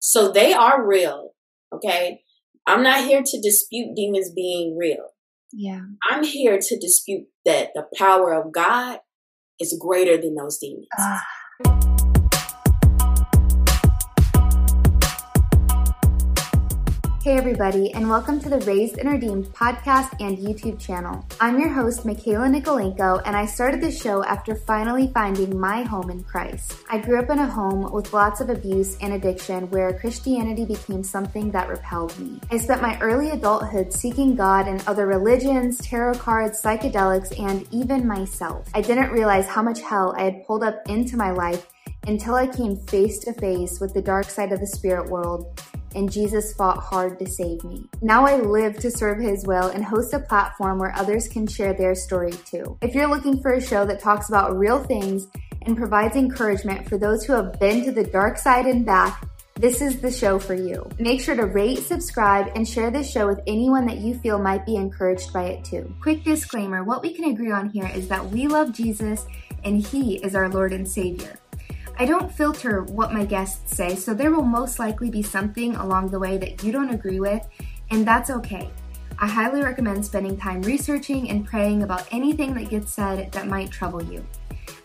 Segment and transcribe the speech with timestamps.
[0.00, 1.30] So they are real.
[1.72, 2.22] Okay.
[2.66, 5.10] I'm not here to dispute demons being real.
[5.52, 5.80] Yeah.
[6.10, 9.00] I'm here to dispute that the power of God
[9.60, 10.86] is greater than those demons.
[10.98, 11.89] Ah.
[17.22, 21.22] Hey, everybody, and welcome to the Raised and Redeemed podcast and YouTube channel.
[21.38, 26.08] I'm your host, Michaela Nikolaenko, and I started this show after finally finding my home
[26.08, 26.78] in Christ.
[26.88, 31.04] I grew up in a home with lots of abuse and addiction where Christianity became
[31.04, 32.40] something that repelled me.
[32.50, 38.08] I spent my early adulthood seeking God and other religions, tarot cards, psychedelics, and even
[38.08, 38.66] myself.
[38.72, 41.66] I didn't realize how much hell I had pulled up into my life
[42.06, 45.60] until I came face to face with the dark side of the spirit world
[45.94, 47.84] and Jesus fought hard to save me.
[48.02, 51.74] Now I live to serve His will and host a platform where others can share
[51.74, 52.78] their story too.
[52.82, 55.26] If you're looking for a show that talks about real things
[55.62, 59.24] and provides encouragement for those who have been to the dark side and back,
[59.56, 60.88] this is the show for you.
[60.98, 64.64] Make sure to rate, subscribe, and share this show with anyone that you feel might
[64.64, 65.94] be encouraged by it too.
[66.00, 69.26] Quick disclaimer what we can agree on here is that we love Jesus
[69.62, 71.39] and He is our Lord and Savior.
[72.00, 76.08] I don't filter what my guests say, so there will most likely be something along
[76.08, 77.46] the way that you don't agree with,
[77.90, 78.70] and that's okay.
[79.18, 83.70] I highly recommend spending time researching and praying about anything that gets said that might
[83.70, 84.26] trouble you.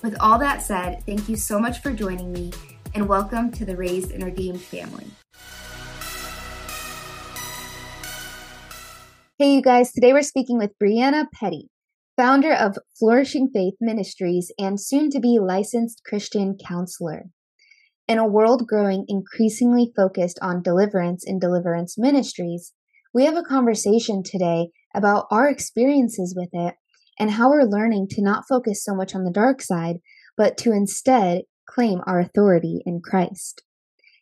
[0.01, 2.51] With all that said, thank you so much for joining me,
[2.93, 5.05] and welcome to the Raised and Redeemed family.
[9.39, 11.69] Hey, you guys, today we're speaking with Briana Petty
[12.17, 17.25] founder of Flourishing Faith Ministries and soon to be licensed Christian counselor.
[18.07, 22.73] In a world growing increasingly focused on deliverance and deliverance ministries,
[23.13, 26.75] we have a conversation today about our experiences with it
[27.19, 29.97] and how we're learning to not focus so much on the dark side,
[30.37, 33.63] but to instead claim our authority in Christ.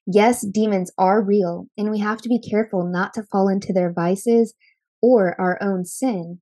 [0.07, 3.93] Yes, demons are real, and we have to be careful not to fall into their
[3.93, 4.55] vices
[5.01, 6.39] or our own sin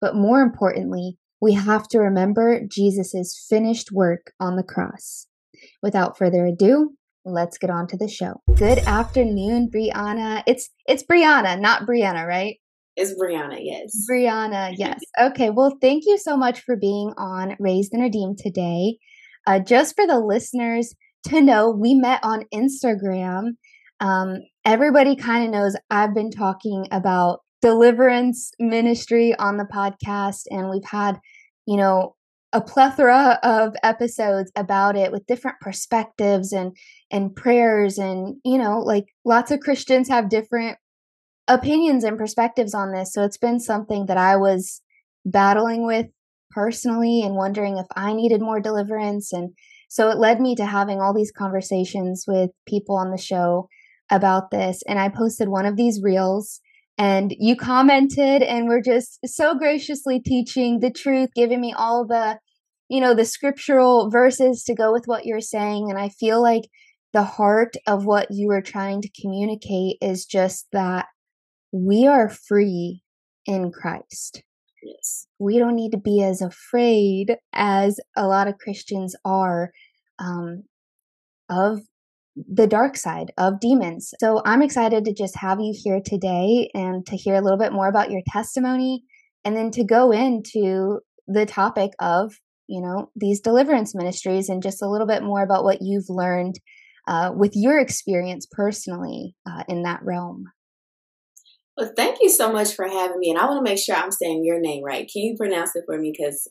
[0.00, 5.26] but more importantly, we have to remember Jesus' finished work on the cross.
[5.82, 6.90] Without further ado,
[7.24, 8.40] let's get on to the show.
[8.56, 10.42] Good afternoon, Briana.
[10.46, 12.56] It's it's Briana, not Briana, right?
[12.96, 14.06] It's Briana, yes.
[14.10, 15.00] Briana, yes.
[15.20, 18.98] Okay, well, thank you so much for being on Raised and Redeemed today.
[19.46, 20.94] Uh, just for the listeners
[21.26, 23.52] to know, we met on Instagram.
[24.00, 30.68] Um, everybody kind of knows I've been talking about deliverance ministry on the podcast, and
[30.68, 31.18] we've had,
[31.66, 32.14] you know,
[32.52, 36.76] a plethora of episodes about it with different perspectives and
[37.10, 40.78] and prayers and you know like lots of christians have different
[41.48, 43.12] opinions and perspectives on this.
[43.12, 44.82] So it's been something that i was
[45.24, 46.06] battling with
[46.50, 49.32] personally and wondering if i needed more deliverance.
[49.32, 49.50] And
[49.88, 53.68] so it led me to having all these conversations with people on the show
[54.10, 54.82] about this.
[54.86, 56.60] And i posted one of these reels
[56.96, 62.38] and you commented and were just so graciously teaching the truth giving me all the
[62.88, 65.90] you know the scriptural verses to go with what you're saying.
[65.90, 66.64] And i feel like
[67.12, 71.06] the heart of what you were trying to communicate is just that
[71.72, 73.02] we are free
[73.46, 74.42] in christ.
[74.82, 75.26] Yes.
[75.38, 79.72] We don't need to be as afraid as a lot of christians are
[80.18, 80.64] um,
[81.48, 81.80] of
[82.36, 84.12] the dark side of demons.
[84.18, 87.72] So I'm excited to just have you here today and to hear a little bit
[87.72, 89.04] more about your testimony
[89.44, 92.34] and then to go into the topic of,
[92.66, 96.58] you know, these deliverance ministries and just a little bit more about what you've learned
[97.06, 100.44] uh, with your experience personally uh, in that realm.
[101.76, 103.30] Well, thank you so much for having me.
[103.30, 105.08] And I want to make sure I'm saying your name right.
[105.12, 106.12] Can you pronounce it for me?
[106.16, 106.48] Because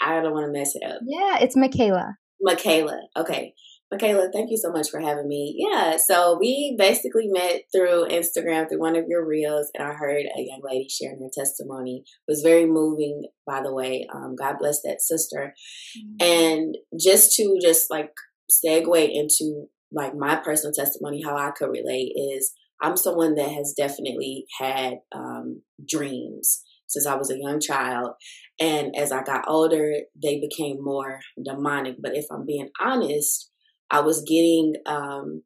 [0.00, 1.00] I don't want to mess it up.
[1.06, 2.16] Yeah, it's Michaela.
[2.40, 2.98] Michaela.
[3.16, 3.54] Okay.
[3.94, 5.54] Michaela, thank you so much for having me.
[5.56, 10.24] Yeah, so we basically met through Instagram through one of your reels, and I heard
[10.36, 12.02] a young lady sharing her testimony.
[12.04, 14.06] It was very moving, by the way.
[14.12, 15.54] Um, God bless that sister.
[15.96, 16.26] Mm-hmm.
[16.26, 18.10] And just to just like
[18.50, 22.52] segue into like my personal testimony, how I could relate is
[22.82, 28.12] I'm someone that has definitely had um, dreams since I was a young child.
[28.60, 31.96] And as I got older, they became more demonic.
[32.00, 33.50] But if I'm being honest,
[33.90, 35.42] I was getting um,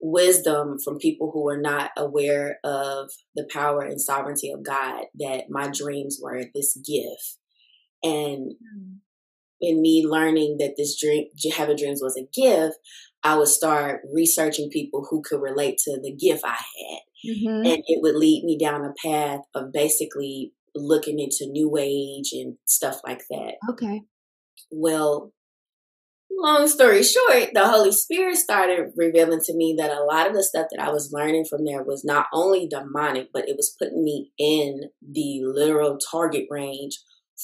[0.00, 5.44] wisdom from people who were not aware of the power and sovereignty of God, that
[5.48, 7.38] my dreams were this gift.
[8.02, 8.96] And mm.
[9.60, 12.76] in me learning that this dream, having dreams was a gift,
[13.22, 17.00] I would start researching people who could relate to the gift I had.
[17.26, 17.66] Mm-hmm.
[17.66, 22.56] And it would lead me down a path of basically looking into new age and
[22.66, 23.54] stuff like that.
[23.70, 24.02] Okay.
[24.70, 25.32] Well,
[26.36, 30.42] long story short, the Holy Spirit started revealing to me that a lot of the
[30.42, 34.04] stuff that I was learning from there was not only demonic, but it was putting
[34.04, 36.98] me in the literal target range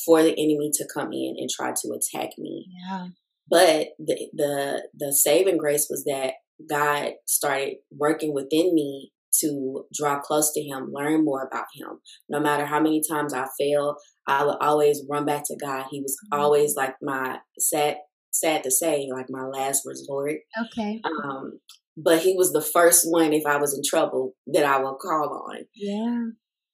[0.04, 2.66] for the enemy to come in and try to attack me.
[2.88, 3.08] Yeah.
[3.48, 6.34] But the the the saving grace was that
[6.68, 12.00] God started working within me to draw close to him, learn more about him.
[12.28, 13.96] No matter how many times I failed,
[14.26, 15.86] I would always run back to God.
[15.90, 16.38] He was Mhm.
[16.38, 17.98] always like my sad
[18.30, 20.36] sad to say, like my last resort.
[20.66, 21.00] Okay.
[21.04, 21.60] Um,
[21.96, 25.44] but he was the first one if I was in trouble that I would call
[25.48, 25.64] on.
[25.74, 26.26] Yeah.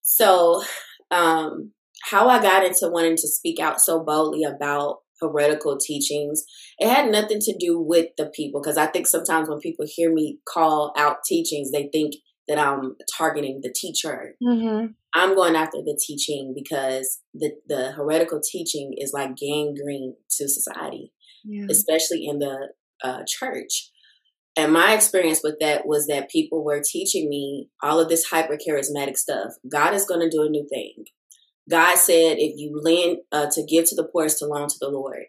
[0.02, 0.62] So,
[1.10, 1.72] um,
[2.04, 6.44] how I got into wanting to speak out so boldly about heretical teachings,
[6.78, 8.60] it had nothing to do with the people.
[8.60, 12.14] Because I think sometimes when people hear me call out teachings, they think
[12.48, 14.34] that I'm targeting the teacher.
[14.42, 14.86] Mm-hmm.
[15.14, 21.12] I'm going after the teaching because the, the heretical teaching is like gangrene to society
[21.46, 21.66] Yeah.
[21.70, 22.68] especially in the
[23.02, 23.90] uh, church.
[24.56, 28.56] And my experience with that was that people were teaching me all of this hyper
[28.56, 29.52] charismatic stuff.
[29.70, 31.04] God is going to do a new thing.
[31.68, 34.76] God said, if you lend uh, to give to the poor is to loan to
[34.80, 35.24] the Lord.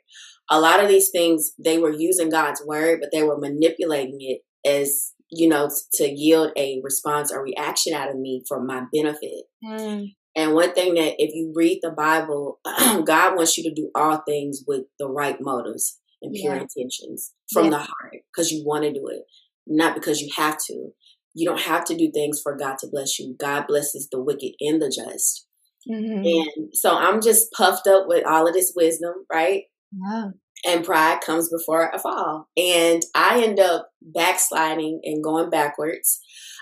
[0.49, 4.41] A lot of these things, they were using God's word, but they were manipulating it
[4.65, 9.43] as, you know, to yield a response or reaction out of me for my benefit.
[9.65, 10.13] Mm.
[10.37, 14.21] And one thing that if you read the Bible, God wants you to do all
[14.25, 16.61] things with the right motives and pure Yeah.
[16.61, 17.71] intentions from Yeah.
[17.71, 19.23] the heart because you want to do it,
[19.65, 20.91] not because you have to.
[21.33, 23.35] You don't have to do things for God to bless you.
[23.37, 25.45] God blesses the wicked and the just.
[25.89, 26.25] Mm-hmm.
[26.25, 29.63] And so I'm just puffed up with all of this wisdom, right?
[29.91, 30.29] Yeah.
[30.65, 32.49] and pride comes before a fall.
[32.57, 36.19] And I end up backsliding and going backwards.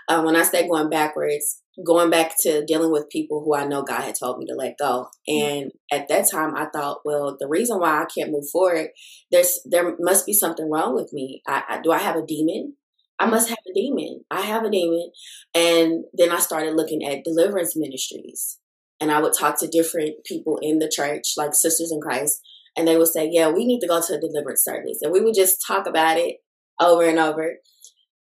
[0.09, 3.83] Uh, when I say going backwards, going back to dealing with people who I know
[3.83, 5.07] God had told me to let go.
[5.29, 5.47] Mm-hmm.
[5.47, 8.89] And at that time, I thought, well, the reason why I can't move forward,
[9.31, 11.41] there's there must be something wrong with me.
[11.47, 12.75] I, I do I have a demon?
[13.19, 13.31] I mm-hmm.
[13.31, 14.21] must have a demon.
[14.31, 15.11] I have a demon.
[15.53, 18.59] And then I started looking at deliverance ministries.
[19.01, 22.41] And I would talk to different people in the church, like sisters in Christ,
[22.77, 25.21] and they would say, "Yeah, we need to go to a deliverance service," and we
[25.21, 26.37] would just talk about it
[26.79, 27.59] over and over.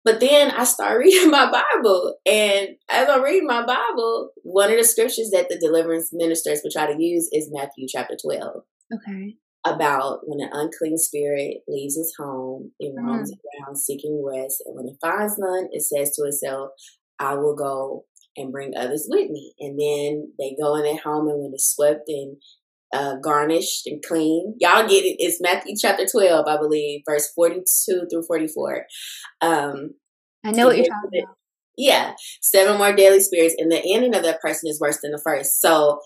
[0.04, 4.78] But then I start reading my Bible, and as I read my Bible, one of
[4.78, 8.64] the scriptures that the deliverance ministers would try to use is Matthew chapter 12
[8.94, 9.36] Okay.
[9.66, 13.06] about when an unclean spirit leaves his home, it mm-hmm.
[13.06, 16.72] roams around seeking rest, and when it finds none, it says to itself,
[17.20, 18.06] "I will go
[18.36, 21.74] and bring others with me." And then they go in their home, and when it's
[21.76, 22.38] swept and
[22.94, 25.16] uh, garnished and clean, y'all get it.
[25.20, 28.86] It's Matthew chapter twelve, I believe, verse forty-two through forty-four.
[29.42, 29.92] Um,
[30.46, 31.36] I know what you're talking it- about.
[31.78, 35.22] yeah, seven more daily spirits, and the ending of that person is worse than the
[35.24, 35.62] first.
[35.62, 36.00] So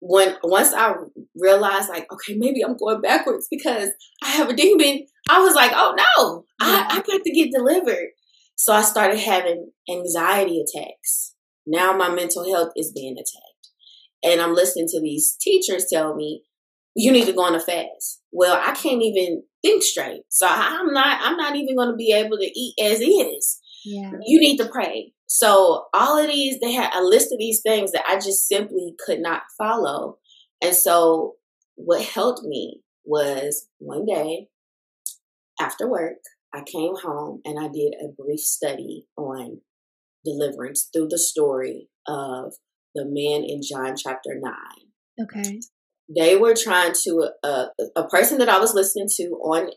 [0.00, 0.94] when once I
[1.36, 3.90] realized, like, okay, maybe I'm going backwards because
[4.22, 8.10] I have a demon, I was like, oh no, I, I got to get delivered.
[8.54, 11.34] So I started having anxiety attacks.
[11.66, 13.47] Now my mental health is being attacked,
[14.22, 16.42] and I'm listening to these teachers tell me
[16.94, 18.22] you need to go on a fast.
[18.32, 21.18] Well, I can't even think straight, so I'm not.
[21.22, 24.12] I'm not even going to be able to eat as is Yeah.
[24.26, 25.12] you need to pray.
[25.26, 28.94] So all of these, they had a list of these things that I just simply
[29.04, 30.18] could not follow.
[30.62, 31.34] And so
[31.76, 34.48] what helped me was one day
[35.60, 36.16] after work,
[36.54, 39.60] I came home and I did a brief study on
[40.24, 42.54] deliverance through the story of
[42.94, 44.54] the man in John chapter 9
[45.20, 45.60] Okay.
[46.08, 47.66] they were trying to uh,
[47.96, 49.70] a person that I was listening to on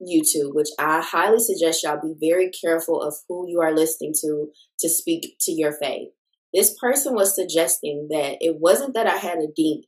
[0.00, 4.48] YouTube, which I highly suggest y'all be very careful of who you are listening to
[4.80, 6.08] to speak to your faith.
[6.52, 9.84] This person was suggesting that it wasn't that I had a demon,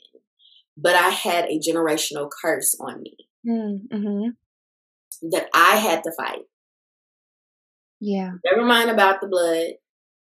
[0.77, 3.17] but I had a generational curse on me
[3.47, 4.29] Mm-hmm.
[5.31, 6.43] that I had to fight.
[8.01, 8.33] Yeah.
[8.45, 9.75] Never mind about the blood.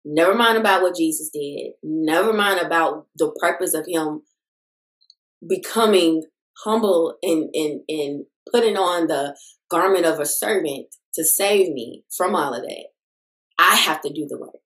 [0.09, 1.73] Never mind about what Jesus did.
[1.83, 4.23] Never mind about the purpose of him
[5.47, 6.23] becoming
[6.65, 9.37] humble and, and, and putting on the
[9.69, 12.87] garment of a servant to save me from all of that.
[13.59, 14.61] I have to do the work.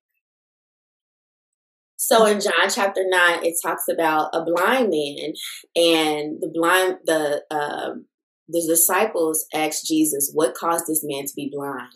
[1.95, 5.33] So in John chapter 9, it talks about a blind man
[5.75, 8.05] and the blind, the, um,
[8.47, 11.93] the disciples asked Jesus, what caused this man to be blind?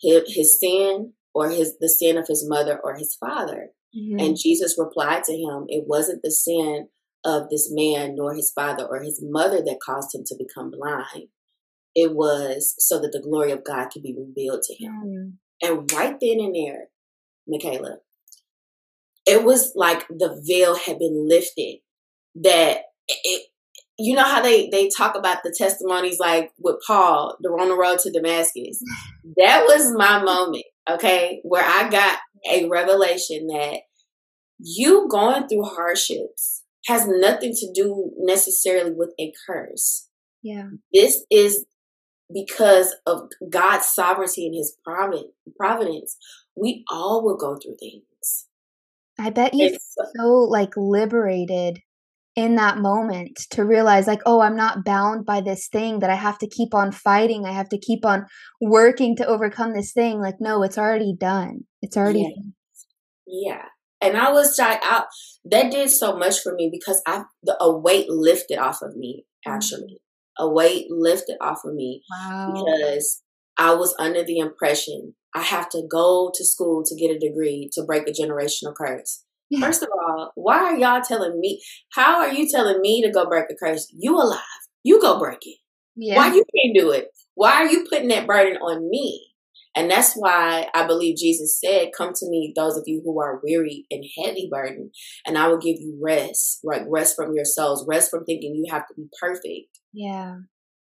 [0.00, 3.70] His, his sin or his, the sin of his mother or his father?
[3.96, 4.22] Mhm.
[4.22, 6.88] And Jesus replied to him, It wasn't the sin
[7.24, 11.28] of this man, nor his father or his mother that caused him to become blind.
[11.94, 14.92] It was so that the glory of God could be revealed to him.
[15.04, 15.32] Mm.
[15.60, 16.88] And right then and there,
[17.46, 17.98] Michaela,
[19.26, 21.78] it was like the veil had been lifted
[22.36, 23.46] that it,
[23.98, 27.76] you know how they they talk about the testimonies like with Paul, the on the
[27.76, 28.82] road to Damascus.
[29.36, 32.18] That was my moment, okay, where I got
[32.50, 33.80] a revelation that
[34.58, 40.08] you going through hardships has nothing to do necessarily with a curse.
[40.42, 40.68] Yeah.
[40.92, 41.66] This is
[42.32, 46.16] because of God's sovereignty and his providence.
[46.56, 48.46] We all will go through things.
[49.18, 49.76] I bet you
[50.16, 51.80] so like liberated
[52.38, 56.14] in that moment to realize like oh i'm not bound by this thing that i
[56.14, 58.24] have to keep on fighting i have to keep on
[58.60, 62.32] working to overcome this thing like no it's already done it's already
[63.26, 63.62] yeah, yeah.
[64.00, 65.06] and i was like out
[65.44, 69.24] that did so much for me because i the, a weight lifted off of me
[69.44, 69.98] actually
[70.38, 70.44] mm-hmm.
[70.44, 72.52] a weight lifted off of me wow.
[72.54, 73.20] because
[73.58, 77.68] i was under the impression i have to go to school to get a degree
[77.72, 79.24] to break a generational curse
[79.60, 81.60] First of all, why are y'all telling me?
[81.92, 83.90] How are you telling me to go break a curse?
[83.96, 84.40] You alive?
[84.82, 85.58] You go break it.
[85.96, 86.16] Yeah.
[86.16, 87.08] Why you can't do it?
[87.34, 89.28] Why are you putting that burden on me?
[89.74, 93.40] And that's why I believe Jesus said, Come to me, those of you who are
[93.44, 94.92] weary and heavy burdened,
[95.26, 96.82] and I will give you rest, right?
[96.88, 99.78] Rest from your souls, rest from thinking you have to be perfect.
[99.92, 100.38] Yeah.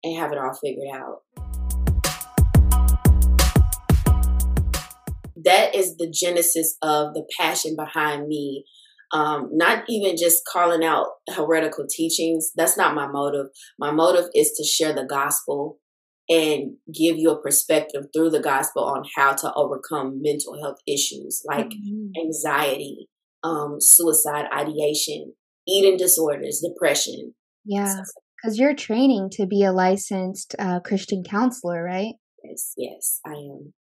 [0.04, 1.22] And have it all figured out.
[5.44, 8.64] That is the genesis of the passion behind me.
[9.12, 12.52] Um, not even just calling out heretical teachings.
[12.54, 13.46] That's not my motive.
[13.78, 15.78] My motive is to share the gospel
[16.28, 21.42] and give you a perspective through the gospel on how to overcome mental health issues
[21.46, 22.10] like mm-hmm.
[22.22, 23.08] anxiety,
[23.42, 25.32] um, suicide ideation,
[25.66, 27.34] eating disorders, depression.
[27.64, 28.02] Yeah,
[28.36, 32.14] because you're training to be a licensed uh, Christian counselor, right?
[32.44, 33.72] Yes, yes, I am.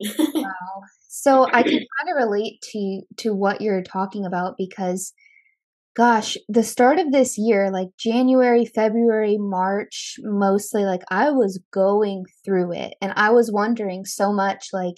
[0.00, 0.82] Wow.
[1.08, 5.12] So I can kind of relate to to what you're talking about because
[5.96, 12.24] gosh, the start of this year, like January, February, March, mostly like I was going
[12.44, 14.94] through it and I was wondering so much like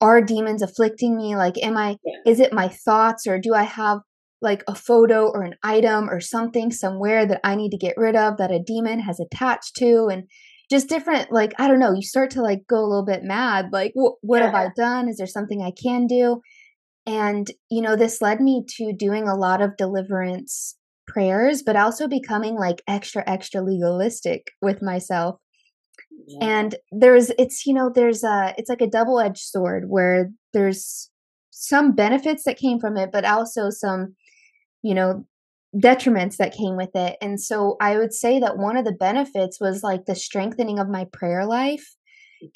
[0.00, 1.36] are demons afflicting me?
[1.36, 4.00] Like am I is it my thoughts or do I have
[4.42, 8.14] like a photo or an item or something somewhere that I need to get rid
[8.14, 10.24] of that a demon has attached to and
[10.70, 13.68] just different like i don't know you start to like go a little bit mad
[13.72, 14.46] like wh- what yeah.
[14.46, 16.40] have i done is there something i can do
[17.06, 22.08] and you know this led me to doing a lot of deliverance prayers but also
[22.08, 25.36] becoming like extra extra legalistic with myself
[26.26, 26.38] yeah.
[26.42, 31.10] and there's it's you know there's a it's like a double edged sword where there's
[31.50, 34.14] some benefits that came from it but also some
[34.82, 35.24] you know
[35.76, 37.16] detriments that came with it.
[37.20, 40.88] And so I would say that one of the benefits was like the strengthening of
[40.88, 41.96] my prayer life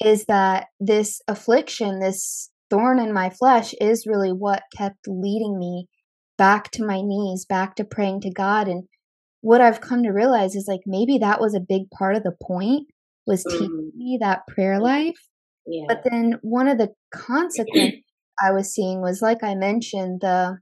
[0.03, 5.87] is that this affliction, this thorn in my flesh is really what kept leading me
[6.37, 8.67] back to my knees, back to praying to God.
[8.67, 8.83] And
[9.41, 12.35] what I've come to realize is like maybe that was a big part of the
[12.41, 12.87] point
[13.27, 13.51] was mm.
[13.51, 15.19] teaching me that prayer life.
[15.67, 15.85] Yeah.
[15.87, 17.99] But then one of the consequences
[18.41, 20.57] I was seeing was like I mentioned, the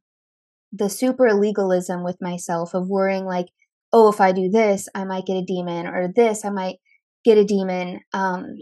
[0.71, 3.47] the super legalism with myself of worrying like,
[3.91, 6.77] oh, if I do this, I might get a demon, or this, I might
[7.25, 8.01] get a demon.
[8.13, 8.55] Um,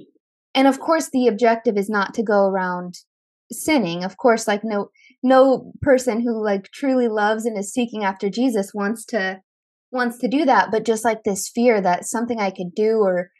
[0.55, 2.99] and of course, the objective is not to go around
[3.51, 4.03] sinning.
[4.03, 4.89] Of course, like no
[5.23, 9.41] no person who like truly loves and is seeking after Jesus wants to
[9.91, 10.71] wants to do that.
[10.71, 13.31] But just like this fear that something I could do, or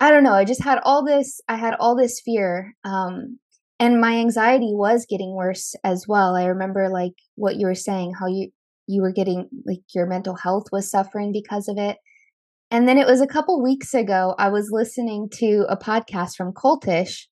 [0.00, 1.40] I don't know, I just had all this.
[1.48, 2.74] I had all this fear.
[2.84, 3.38] Um,
[3.80, 8.12] and my anxiety was getting worse as well i remember like what you were saying
[8.18, 8.50] how you
[8.86, 11.98] you were getting like your mental health was suffering because of it
[12.70, 16.52] and then it was a couple weeks ago i was listening to a podcast from
[16.52, 17.26] cultish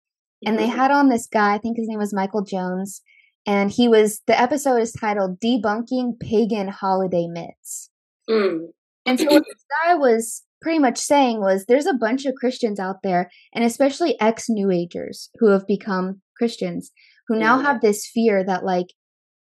[0.44, 0.76] and they mm-hmm.
[0.76, 3.02] had on this guy i think his name was michael jones
[3.46, 7.90] and he was the episode is titled debunking pagan holiday myths
[8.28, 8.66] mm.
[9.06, 12.78] and so what this guy was pretty much saying was there's a bunch of christians
[12.78, 16.90] out there and especially ex new agers who have become Christians
[17.28, 17.62] who now yeah.
[17.62, 18.88] have this fear that like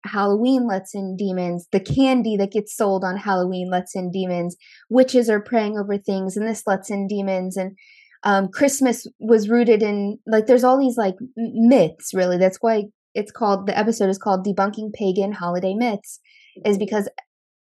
[0.05, 4.55] Halloween lets in demons, the candy that gets sold on Halloween lets in demons,
[4.87, 7.75] witches are praying over things and this lets in demons and
[8.23, 12.37] um, Christmas was rooted in like there's all these like myths really.
[12.37, 12.83] That's why
[13.15, 16.19] it's called the episode is called debunking pagan holiday myths
[16.63, 16.85] is mm-hmm.
[16.85, 17.09] because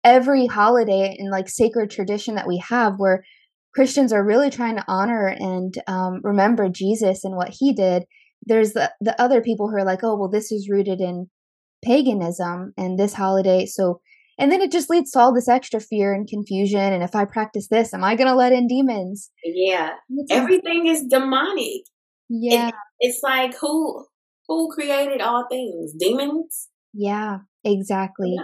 [0.04, 3.24] every holiday and like sacred tradition that we have where
[3.76, 8.06] Christians are really trying to honor and um, remember Jesus and what he did
[8.48, 11.30] there's the, the other people who are like, oh, well, this is rooted in
[11.84, 13.66] paganism and this holiday.
[13.66, 14.02] So,
[14.40, 16.94] and then it just leads to all this extra fear and confusion.
[16.94, 19.32] And if I practice this, am I going to let in demons?
[19.44, 19.92] Yeah.
[20.30, 21.84] Everything is demonic.
[22.30, 22.70] Yeah.
[22.70, 24.06] It, it's like who,
[24.48, 25.94] who created all things?
[26.00, 26.70] Demons?
[26.94, 28.36] Yeah, exactly.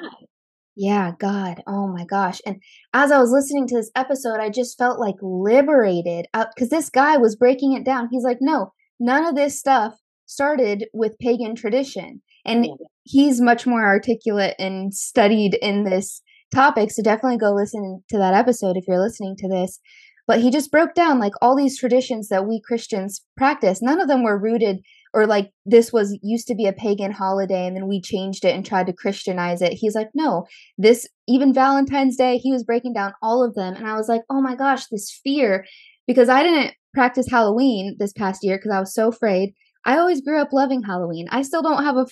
[0.75, 1.61] Yeah, God.
[1.67, 2.41] Oh my gosh.
[2.45, 2.61] And
[2.93, 6.89] as I was listening to this episode, I just felt like liberated because uh, this
[6.89, 8.09] guy was breaking it down.
[8.11, 12.21] He's like, no, none of this stuff started with pagan tradition.
[12.45, 12.67] And
[13.03, 16.21] he's much more articulate and studied in this
[16.53, 16.89] topic.
[16.89, 19.79] So definitely go listen to that episode if you're listening to this.
[20.25, 23.81] But he just broke down like all these traditions that we Christians practice.
[23.81, 24.79] None of them were rooted
[25.13, 28.55] or like this was used to be a pagan holiday and then we changed it
[28.55, 29.73] and tried to Christianize it.
[29.73, 30.45] He's like, no,
[30.77, 33.75] this, even Valentine's Day, he was breaking down all of them.
[33.75, 35.65] And I was like, oh my gosh, this fear,
[36.07, 39.53] because I didn't practice Halloween this past year because I was so afraid.
[39.85, 41.27] I always grew up loving Halloween.
[41.31, 42.07] I still don't have a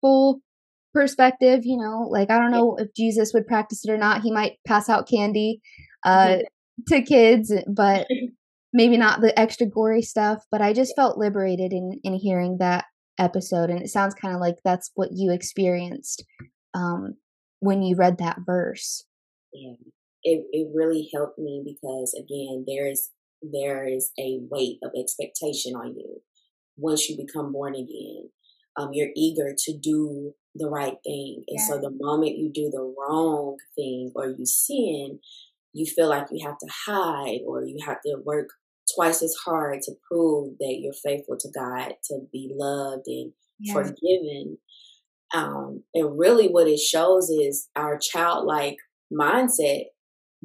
[0.00, 0.40] full
[0.92, 4.22] perspective, you know, like I don't know if Jesus would practice it or not.
[4.22, 5.60] He might pass out candy
[6.04, 6.38] uh,
[6.88, 8.06] to kids, but
[8.72, 10.44] maybe not the extra gory stuff.
[10.50, 12.84] But I just felt liberated in in hearing that
[13.18, 16.24] episode, and it sounds kind of like that's what you experienced
[16.74, 17.14] um,
[17.60, 19.04] when you read that verse.
[19.52, 19.74] Yeah,
[20.22, 23.10] it it really helped me because again, there is
[23.52, 26.20] there is a weight of expectation on you
[26.76, 28.30] once you become born again.
[28.76, 31.44] Um, you're eager to do the right thing.
[31.48, 31.66] And yeah.
[31.68, 35.20] so the moment you do the wrong thing or you sin,
[35.72, 38.48] you feel like you have to hide or you have to work
[38.94, 43.74] twice as hard to prove that you're faithful to God, to be loved and yeah.
[43.74, 44.58] forgiven.
[45.34, 48.76] Um, and really, what it shows is our childlike
[49.12, 49.86] mindset,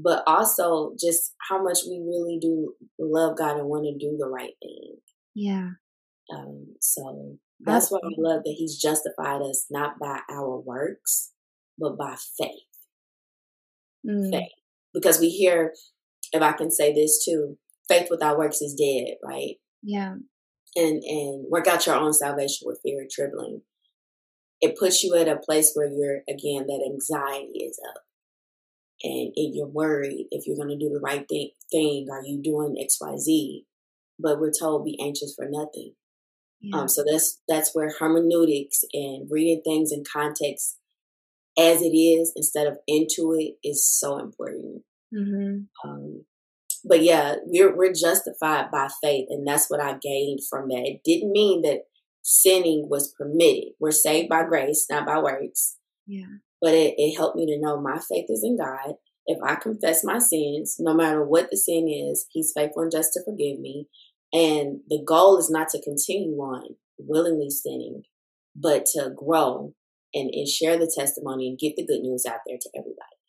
[0.01, 4.27] but also just how much we really do love God and want to do the
[4.27, 4.95] right thing.
[5.35, 5.71] Yeah.
[6.33, 11.31] Um, so that's why I love that He's justified us not by our works,
[11.77, 12.49] but by faith.
[14.07, 14.31] Mm.
[14.31, 14.51] Faith.
[14.93, 15.73] Because we hear,
[16.31, 19.55] if I can say this too, faith without works is dead, right?
[19.83, 20.15] Yeah.
[20.75, 23.61] And and work out your own salvation with fear and trembling.
[24.61, 28.01] It puts you at a place where you're again that anxiety is up,
[29.03, 31.51] and, and you're worried if you're going to do the right thing.
[31.71, 33.65] Thing are you doing X Y Z?
[34.19, 35.93] But we're told be anxious for nothing.
[36.61, 36.81] Yeah.
[36.81, 40.77] Um, so that's that's where hermeneutics and reading things in context
[41.57, 44.83] as it is instead of into it is so important.
[45.13, 45.89] Mm-hmm.
[45.89, 46.25] Um,
[46.83, 50.83] but yeah, we're we're justified by faith, and that's what I gained from that.
[50.85, 51.83] It didn't mean that
[52.21, 53.73] sinning was permitted.
[53.79, 55.77] We're saved by grace, not by works.
[56.05, 56.25] Yeah.
[56.61, 58.95] But it, it helped me to know my faith is in God.
[59.25, 63.13] If I confess my sins, no matter what the sin is, He's faithful and just
[63.13, 63.87] to forgive me.
[64.33, 68.03] And the goal is not to continue on willingly sinning,
[68.55, 69.73] but to grow
[70.13, 73.19] and, and share the testimony and get the good news out there to everybody.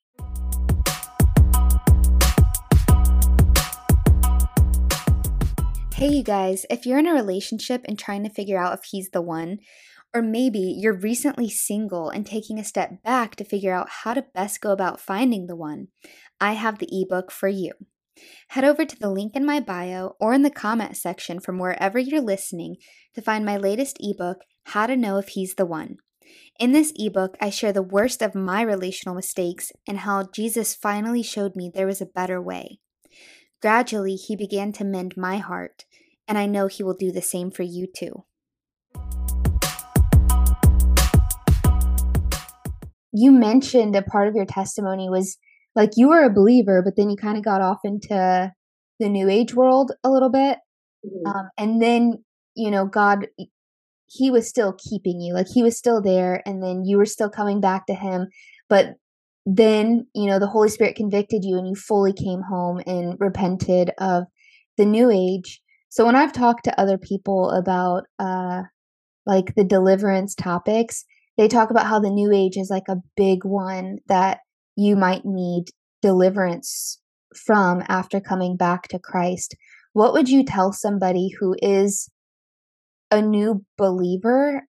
[5.95, 9.11] Hey, you guys, if you're in a relationship and trying to figure out if he's
[9.11, 9.59] the one,
[10.14, 14.25] or maybe you're recently single and taking a step back to figure out how to
[14.35, 15.88] best go about finding the one,
[16.40, 17.73] I have the ebook for you.
[18.49, 21.99] Head over to the link in my bio or in the comment section from wherever
[21.99, 22.77] you're listening
[23.14, 25.96] to find my latest ebook, How to Know If He's the One.
[26.59, 31.23] In this ebook, I share the worst of my relational mistakes and how Jesus finally
[31.23, 32.79] showed me there was a better way.
[33.62, 35.85] Gradually, he began to mend my heart,
[36.27, 38.25] and I know he will do the same for you too.
[43.12, 45.37] You mentioned a part of your testimony was
[45.75, 48.53] like you were a believer, but then you kind of got off into
[48.99, 50.59] the new age world a little bit.
[51.05, 51.27] Mm-hmm.
[51.27, 53.27] Um, and then, you know, God,
[54.07, 57.31] He was still keeping you, like He was still there, and then you were still
[57.31, 58.29] coming back to Him.
[58.68, 58.94] But
[59.46, 63.90] then, you know, the Holy Spirit convicted you and you fully came home and repented
[63.99, 64.25] of
[64.77, 65.61] the new age.
[65.88, 68.62] So when I've talked to other people about, uh,
[69.27, 71.05] like the deliverance topics,
[71.40, 74.40] they talk about how the new age is like a big one that
[74.76, 75.64] you might need
[76.03, 77.00] deliverance
[77.35, 79.57] from after coming back to Christ,
[79.94, 82.11] what would you tell somebody who is
[83.11, 84.66] a new believer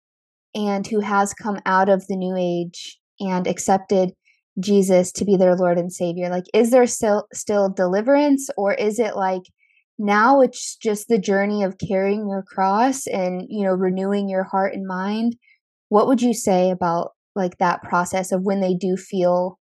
[0.56, 4.14] and who has come out of the new age and accepted
[4.60, 6.30] Jesus to be their Lord and Savior?
[6.30, 9.44] Like, is there still still deliverance, or is it like
[10.00, 14.74] now it's just the journey of carrying your cross and you know renewing your heart
[14.74, 15.36] and mind?
[15.90, 19.60] What would you say about like that process of when they do feel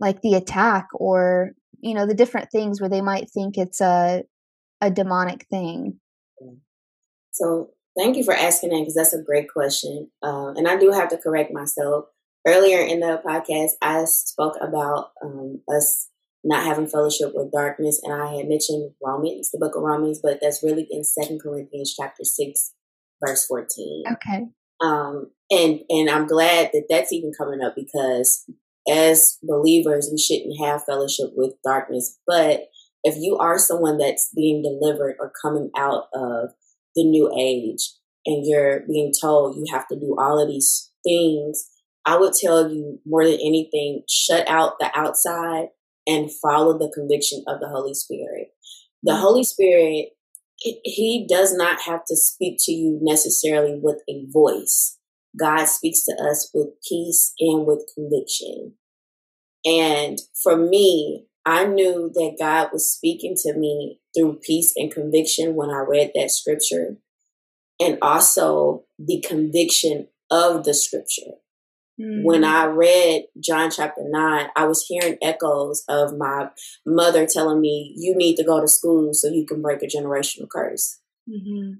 [0.00, 4.24] like the attack or you know the different things where they might think it's a
[4.80, 6.00] a demonic thing?
[7.32, 10.90] So thank you for asking that because that's a great question uh, and i do
[10.90, 12.06] have to correct myself.
[12.46, 16.10] Earlier in the podcast i spoke about um, us
[16.46, 20.40] not having fellowship with darkness and i had mentioned romans the book of romans but
[20.42, 22.74] that's really in second corinthians chapter 6
[23.24, 24.44] verse 14 okay
[24.80, 28.44] um and and i'm glad that that's even coming up because
[28.88, 32.18] as believers, we shouldn't have fellowship with darkness.
[32.26, 32.68] But
[33.02, 36.50] if you are someone that's being delivered or coming out of
[36.94, 37.92] the new age
[38.26, 41.70] and you're being told you have to do all of these things,
[42.06, 45.68] I would tell you more than anything, shut out the outside
[46.06, 48.48] and follow the conviction of the Holy Spirit.
[49.02, 49.20] The mm-hmm.
[49.20, 50.08] Holy Spirit,
[50.64, 54.98] He does not have to speak to you necessarily with a voice.
[55.38, 58.74] God speaks to us with peace and with conviction.
[59.66, 65.54] And for me, I knew that God was speaking to me through peace and conviction
[65.54, 66.96] when I read that scripture,
[67.78, 71.32] and also the conviction of the scripture.
[72.00, 72.24] Mm-hmm.
[72.24, 76.48] When I read John chapter 9, I was hearing echoes of my
[76.84, 80.48] mother telling me, You need to go to school so you can break a generational
[80.48, 80.98] curse.
[81.28, 81.74] Mm-hmm.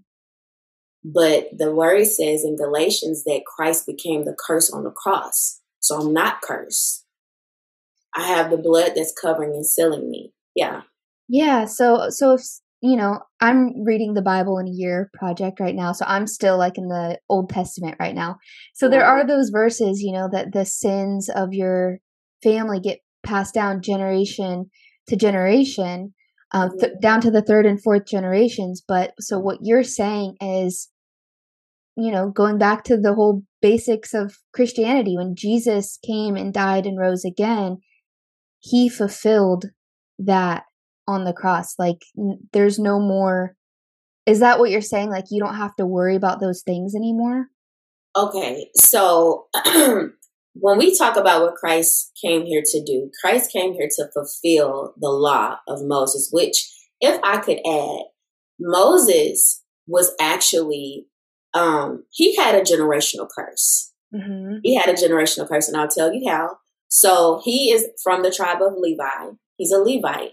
[1.04, 5.60] But the word says in Galatians that Christ became the curse on the cross.
[5.80, 7.04] So I'm not cursed.
[8.14, 10.32] I have the blood that's covering and sealing me.
[10.54, 10.82] Yeah.
[11.28, 11.66] Yeah.
[11.66, 12.42] So, so if,
[12.84, 15.92] you know, I'm reading the Bible in a year project right now.
[15.92, 18.36] So I'm still like in the Old Testament right now.
[18.74, 22.00] So there are those verses, you know, that the sins of your
[22.42, 24.70] family get passed down generation
[25.06, 26.12] to generation,
[26.52, 28.82] uh, th- down to the third and fourth generations.
[28.86, 30.90] But so what you're saying is
[31.96, 36.86] you know, going back to the whole basics of Christianity, when Jesus came and died
[36.86, 37.78] and rose again,
[38.58, 39.66] he fulfilled
[40.18, 40.64] that
[41.06, 41.74] on the cross.
[41.78, 42.02] Like,
[42.52, 43.56] there's no more.
[44.26, 45.10] Is that what you're saying?
[45.10, 47.48] Like, you don't have to worry about those things anymore?
[48.16, 48.68] Okay.
[48.76, 49.46] So,
[50.54, 54.94] when we talk about what Christ came here to do, Christ came here to fulfill
[54.98, 58.04] the law of Moses, which, if I could add,
[58.58, 61.06] Moses was actually
[61.54, 63.92] um, he had a generational curse.
[64.14, 64.56] Mm-hmm.
[64.62, 66.58] He had a generational curse, and I'll tell you how.
[66.88, 69.32] So he is from the tribe of Levi.
[69.56, 70.32] He's a Levite.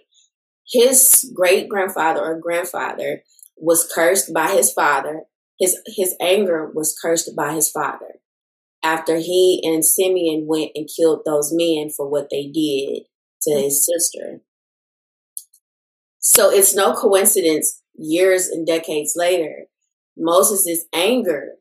[0.69, 3.23] His great grandfather or grandfather
[3.57, 5.23] was cursed by his father.
[5.59, 8.19] His his anger was cursed by his father
[8.83, 13.03] after he and Simeon went and killed those men for what they did
[13.43, 13.63] to mm-hmm.
[13.63, 14.41] his sister.
[16.19, 19.65] So it's no coincidence years and decades later
[20.17, 21.53] Moses' anger,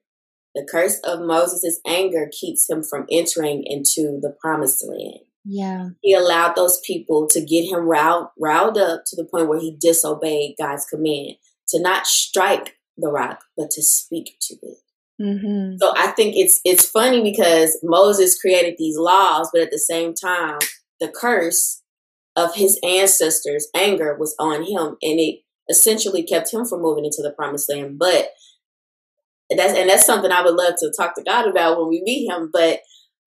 [0.54, 5.20] the curse of Moses' anger keeps him from entering into the promised land.
[5.44, 5.90] Yeah.
[6.02, 9.76] He allowed those people to get him riled, riled up to the point where he
[9.80, 11.36] disobeyed God's command
[11.68, 14.78] to not strike the rock, but to speak to it.
[15.20, 15.76] Mm-hmm.
[15.78, 20.14] So I think it's it's funny because Moses created these laws, but at the same
[20.14, 20.58] time,
[20.98, 21.82] the curse
[22.36, 27.22] of his ancestors' anger was on him, and it essentially kept him from moving into
[27.22, 27.98] the promised land.
[27.98, 28.30] But
[29.50, 32.30] that's and that's something I would love to talk to God about when we meet
[32.30, 32.50] him.
[32.50, 32.80] But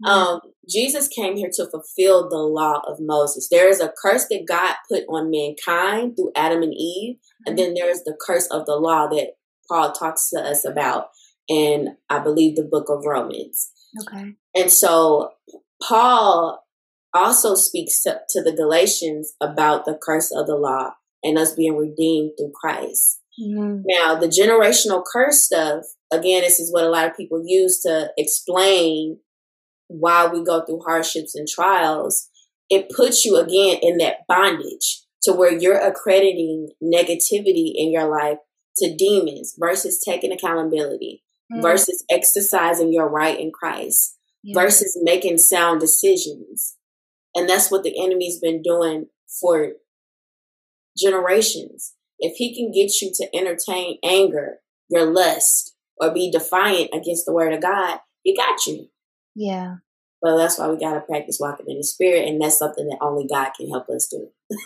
[0.05, 3.47] um, Jesus came here to fulfill the law of Moses.
[3.49, 7.73] There is a curse that God put on mankind through Adam and Eve, and then
[7.73, 9.33] there's the curse of the law that
[9.69, 11.07] Paul talks to us about
[11.47, 13.71] in, I believe, the book of Romans.
[14.01, 14.33] Okay.
[14.55, 15.31] And so
[15.81, 16.63] Paul
[17.13, 20.91] also speaks to, to the Galatians about the curse of the law
[21.23, 23.19] and us being redeemed through Christ.
[23.41, 23.81] Mm-hmm.
[23.85, 28.11] Now, the generational curse stuff, again, this is what a lot of people use to
[28.17, 29.19] explain
[29.87, 32.29] why we go through hardships and trials.
[32.69, 38.37] It puts you again in that bondage to where you're accrediting negativity in your life
[38.77, 41.61] to demons versus taking accountability mm-hmm.
[41.61, 44.59] versus exercising your right in Christ yeah.
[44.59, 46.77] versus making sound decisions.
[47.35, 49.07] And that's what the enemy's been doing
[49.41, 49.73] for
[50.97, 51.93] generations.
[52.19, 54.57] If he can get you to entertain anger,
[54.89, 58.89] your lust, or be defiant against the word of God, he got you.
[59.35, 59.75] Yeah.
[60.21, 62.99] But that's why we got to practice walking in the spirit, and that's something that
[63.01, 64.29] only God can help us do.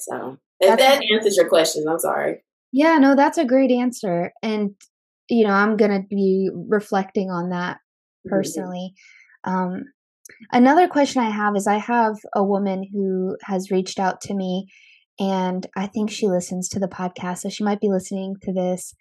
[0.00, 2.42] so, if that's that answers your question, I'm sorry.
[2.72, 4.32] Yeah, no, that's a great answer.
[4.42, 4.74] And,
[5.28, 8.30] you know, I'm going to be reflecting on that mm-hmm.
[8.30, 8.94] personally.
[9.46, 9.56] Mm-hmm.
[9.56, 9.84] Um,
[10.52, 14.66] another question I have is I have a woman who has reached out to me
[15.20, 18.94] and I think she listens to the podcast, so she might be listening to this.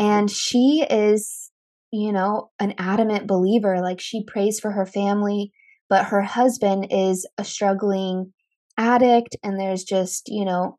[0.00, 1.47] And she is,
[1.92, 3.80] you know, an adamant believer.
[3.80, 5.52] Like she prays for her family,
[5.88, 8.32] but her husband is a struggling
[8.76, 10.78] addict, and there's just, you know,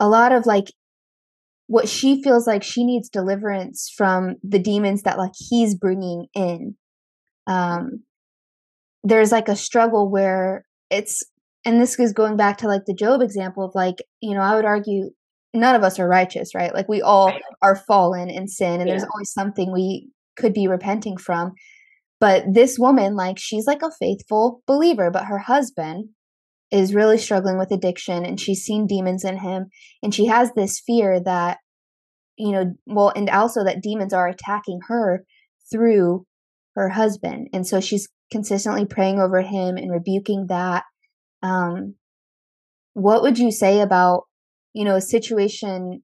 [0.00, 0.66] a lot of like
[1.66, 6.74] what she feels like she needs deliverance from the demons that like he's bringing in.
[7.46, 8.04] Um,
[9.04, 11.22] there's like a struggle where it's
[11.64, 14.56] and this is going back to like the Job example of like, you know, I
[14.56, 15.10] would argue
[15.52, 16.72] none of us are righteous, right?
[16.72, 18.94] Like we all are fallen in sin and yeah.
[18.94, 21.52] there's always something we could be repenting from.
[22.20, 26.08] but this woman, like, she's like a faithful believer, but her husband
[26.70, 29.66] is really struggling with addiction and she's seen demons in him.
[30.02, 31.58] And she has this fear that,
[32.36, 35.24] you know, well, and also that demons are attacking her
[35.70, 36.26] through
[36.74, 37.48] her husband.
[37.52, 40.84] And so she's consistently praying over him and rebuking that.
[41.42, 41.94] Um,
[42.94, 44.24] what would you say about,
[44.74, 46.02] you know, a situation,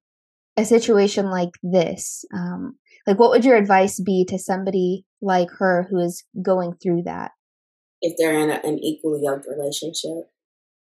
[0.56, 2.24] a situation like this?
[2.32, 7.02] Um, like, what would your advice be to somebody like her who is going through
[7.04, 7.32] that?
[8.00, 10.30] If they're in a, an equally yoked relationship.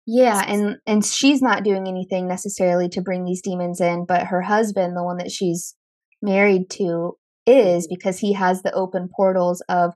[0.07, 4.43] Yeah, and and she's not doing anything necessarily to bring these demons in, but her
[4.43, 5.75] husband, the one that she's
[6.23, 9.95] married to, is because he has the open portals of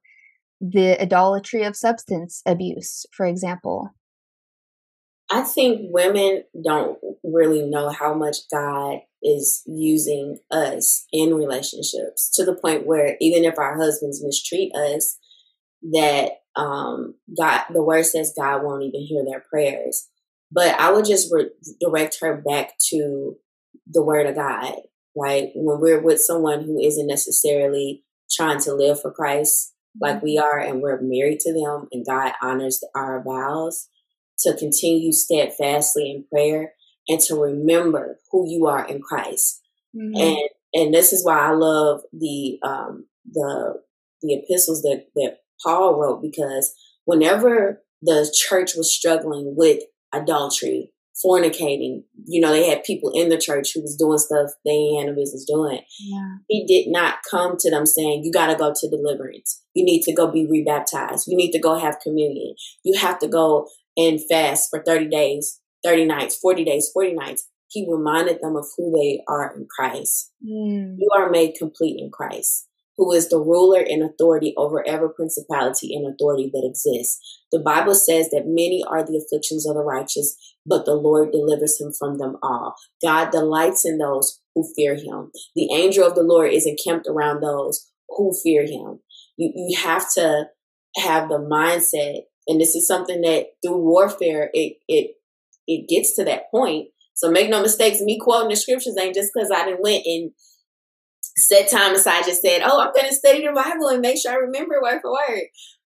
[0.61, 3.91] the idolatry of substance abuse, for example.
[5.31, 12.45] I think women don't really know how much God is using us in relationships to
[12.45, 15.19] the point where even if our husbands mistreat us,
[15.93, 20.09] that um, God, the word says God won't even hear their prayers.
[20.51, 23.37] But I would just re- direct her back to
[23.87, 24.75] the word of God,
[25.17, 25.51] right?
[25.55, 30.45] When we're with someone who isn't necessarily trying to live for Christ like we mm-hmm.
[30.45, 33.89] are, and we're married to them, and God honors our vows,
[34.43, 36.73] to continue steadfastly in prayer
[37.09, 39.61] and to remember who you are in Christ.
[39.97, 40.21] Mm-hmm.
[40.21, 43.81] And and this is why I love the um, the
[44.23, 46.75] the epistles that that Paul wrote because
[47.05, 50.93] whenever the church was struggling with adultery,
[51.25, 55.07] fornicating, you know, they had people in the church who was doing stuff they had
[55.07, 55.81] no business doing.
[55.99, 56.37] Yeah.
[56.49, 59.63] He did not come to them saying, You gotta go to deliverance.
[59.75, 61.27] You need to go be rebaptized.
[61.27, 62.55] You need to go have communion.
[62.85, 63.69] You have to go
[64.09, 67.49] and fast for 30 days, 30 nights, 40 days, 40 nights.
[67.69, 70.33] He reminded them of who they are in Christ.
[70.45, 70.97] Mm.
[70.99, 72.67] You are made complete in Christ
[73.01, 77.41] who is the ruler and authority over every principality and authority that exists.
[77.51, 80.37] The Bible says that many are the afflictions of the righteous,
[80.67, 82.75] but the Lord delivers him from them all.
[83.03, 85.31] God delights in those who fear him.
[85.57, 89.01] The angel of the Lord is encamped around those who fear him.
[89.39, 90.49] You, you have to
[90.97, 95.13] have the mindset, and this is something that through warfare, it, it,
[95.69, 96.89] it gets to that point.
[97.15, 100.33] So make no mistakes, me quoting the scriptures ain't just because I didn't went and
[101.37, 104.33] set time aside, just said, Oh, I'm going to study the Bible and make sure
[104.33, 105.45] I remember word for word.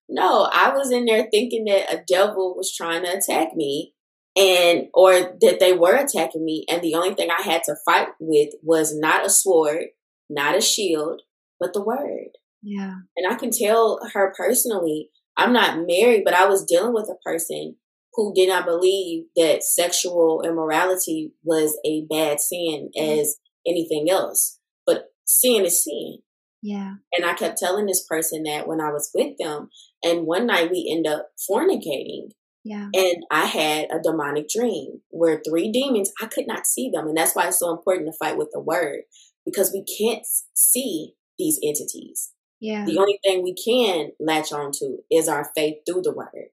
[0.09, 3.93] No, I was in there thinking that a devil was trying to attack me
[4.37, 8.09] and or that they were attacking me and the only thing I had to fight
[8.19, 9.85] with was not a sword,
[10.31, 11.23] not a shield,
[11.61, 12.39] but the word.
[12.63, 12.95] Yeah.
[13.17, 17.23] And I can tell her personally, I'm not married, but I was dealing with a
[17.29, 17.77] person
[18.15, 23.21] who did not believe that sexual immorality was a bad sin mm-hmm.
[23.21, 26.19] as anything else But sin is sin.
[26.63, 26.95] Yeah.
[27.13, 29.69] And I kept telling this person that when I was with them.
[30.03, 32.31] And one night we end up fornicating.
[32.65, 32.89] Yeah.
[32.95, 37.07] And I had a demonic dream where three demons, I could not see them.
[37.07, 39.01] And that's why it's so important to fight with the word
[39.45, 42.33] because we can't see these entities.
[42.65, 42.87] Yeah.
[42.87, 46.49] The only thing we can latch on to is our faith through the word.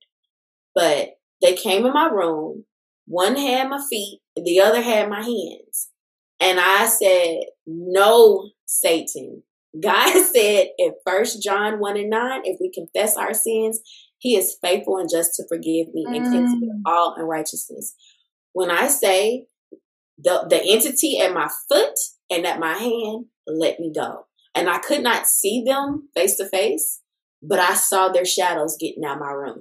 [0.76, 2.66] But they came in my room.
[3.08, 5.90] One had my feet, the other had my hands.
[6.42, 9.44] And I said, No, Satan.
[9.82, 13.80] God said in First John 1 and 9, if we confess our sins,
[14.18, 16.82] he is faithful and just to forgive me and cleanse me mm.
[16.86, 17.96] all unrighteousness.
[18.52, 19.46] When I say
[20.18, 21.94] the, the entity at my foot
[22.30, 24.26] and at my hand, let me go.
[24.54, 27.02] And I could not see them face to face,
[27.42, 29.60] but I saw their shadows getting out my room.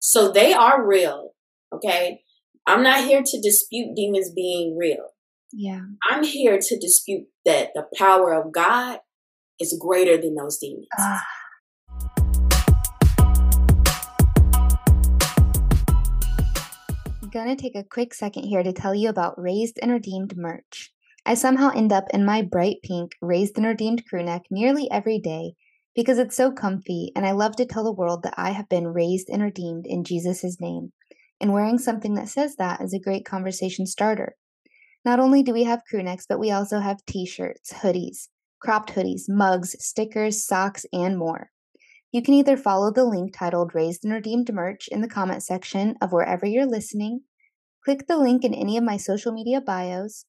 [0.00, 1.30] So they are real.
[1.72, 2.22] Okay.
[2.66, 5.08] I'm not here to dispute demons being real.
[5.52, 5.80] Yeah.
[6.08, 8.98] I'm here to dispute that the power of God
[9.58, 10.86] is greater than those demons.
[10.98, 11.24] Ah.
[17.22, 20.92] I'm gonna take a quick second here to tell you about Raised and Redeemed merch.
[21.28, 25.18] I somehow end up in my bright pink Raised and Redeemed crew neck nearly every
[25.18, 25.52] day
[25.94, 28.94] because it's so comfy, and I love to tell the world that I have been
[28.94, 30.94] raised and redeemed in Jesus' name.
[31.38, 34.36] And wearing something that says that is a great conversation starter.
[35.04, 38.94] Not only do we have crew necks, but we also have t shirts, hoodies, cropped
[38.94, 41.50] hoodies, mugs, stickers, socks, and more.
[42.10, 45.94] You can either follow the link titled Raised and Redeemed Merch in the comment section
[46.00, 47.20] of wherever you're listening,
[47.84, 50.24] click the link in any of my social media bios,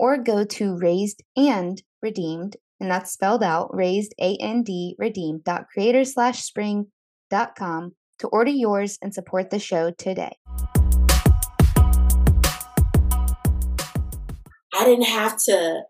[0.00, 5.44] or go to Raised and Redeemed, and that's spelled out raised A N D redeemed
[5.44, 6.86] dot creator slash spring
[7.28, 10.32] dot com to order yours and support the show today.
[14.72, 15.82] I didn't have to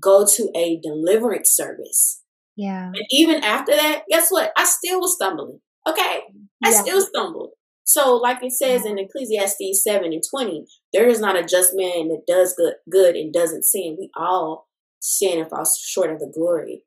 [0.00, 2.22] go to a deliverance service
[2.54, 2.86] Yeah.
[2.86, 4.52] And even after that, guess what?
[4.56, 5.58] I still was stumbling.
[5.88, 6.20] Okay.
[6.64, 6.82] I yeah.
[6.82, 7.50] still stumbled.
[7.82, 10.66] So, like it says in Ecclesiastes 7 and 20,
[10.96, 13.96] there is not a just man that does good, good and doesn't sin.
[13.98, 14.66] We all
[14.98, 16.84] sin and fall short of the glory.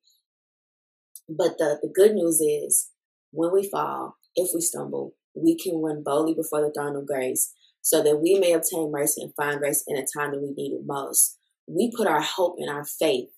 [1.29, 2.89] But the, the good news is
[3.29, 7.53] when we fall, if we stumble, we can run boldly before the throne of grace
[7.81, 10.73] so that we may obtain mercy and find grace in a time that we need
[10.73, 11.37] it most.
[11.67, 13.29] We put our hope and our faith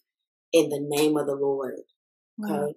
[0.53, 1.79] in the name of the Lord.
[2.41, 2.53] Okay.
[2.53, 2.73] Wow.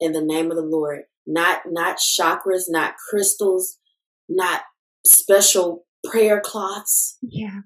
[0.00, 1.02] In the name of the Lord.
[1.28, 3.78] Not not chakras, not crystals,
[4.28, 4.62] not
[5.06, 7.18] special prayer cloths.
[7.22, 7.60] Yeah.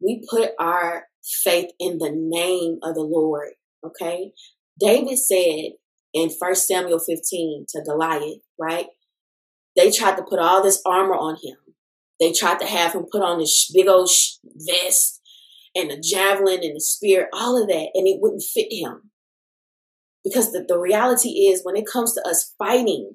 [0.00, 1.04] We put our
[1.44, 3.50] faith in the name of the Lord.
[3.84, 4.32] Okay.
[4.78, 5.72] David said
[6.12, 8.86] in First Samuel 15 to Goliath, right?
[9.76, 11.56] They tried to put all this armor on him.
[12.18, 14.10] They tried to have him put on this big old
[14.44, 15.20] vest
[15.74, 19.10] and a javelin and a spear, all of that, and it wouldn't fit him.
[20.24, 23.14] Because the, the reality is, when it comes to us fighting,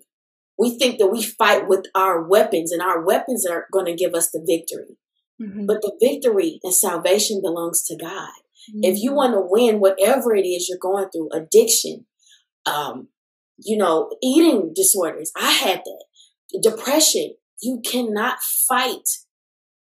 [0.58, 4.14] we think that we fight with our weapons and our weapons are going to give
[4.14, 4.98] us the victory.
[5.42, 5.66] Mm-hmm.
[5.66, 8.30] But the victory and salvation belongs to God.
[8.70, 8.84] Mm-hmm.
[8.84, 9.18] If you mm-hmm.
[9.18, 12.06] want to win whatever it is you're going through, addiction,
[12.66, 13.10] um,
[13.58, 16.06] you know, eating disorders, I had that.
[16.62, 18.38] Depression, you cannot
[18.68, 19.08] fight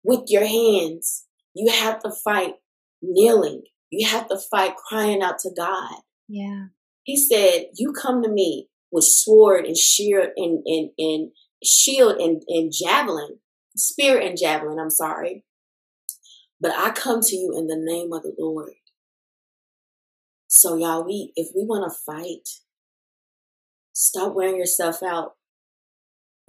[0.04, 1.26] with your hands.
[1.54, 2.54] You have to fight
[3.02, 3.62] kneeling.
[3.90, 5.96] You have to fight crying out to God.
[6.28, 6.66] Yeah.
[7.02, 11.30] He said, You come to me with sword and shield and, and, and
[11.64, 13.38] shield and, and javelin,
[13.76, 15.44] spear and javelin, I'm sorry.
[16.60, 18.72] But I come to you in the name of the Lord.
[20.48, 22.48] So y'all, we if we want to fight,
[23.92, 25.36] stop wearing yourself out,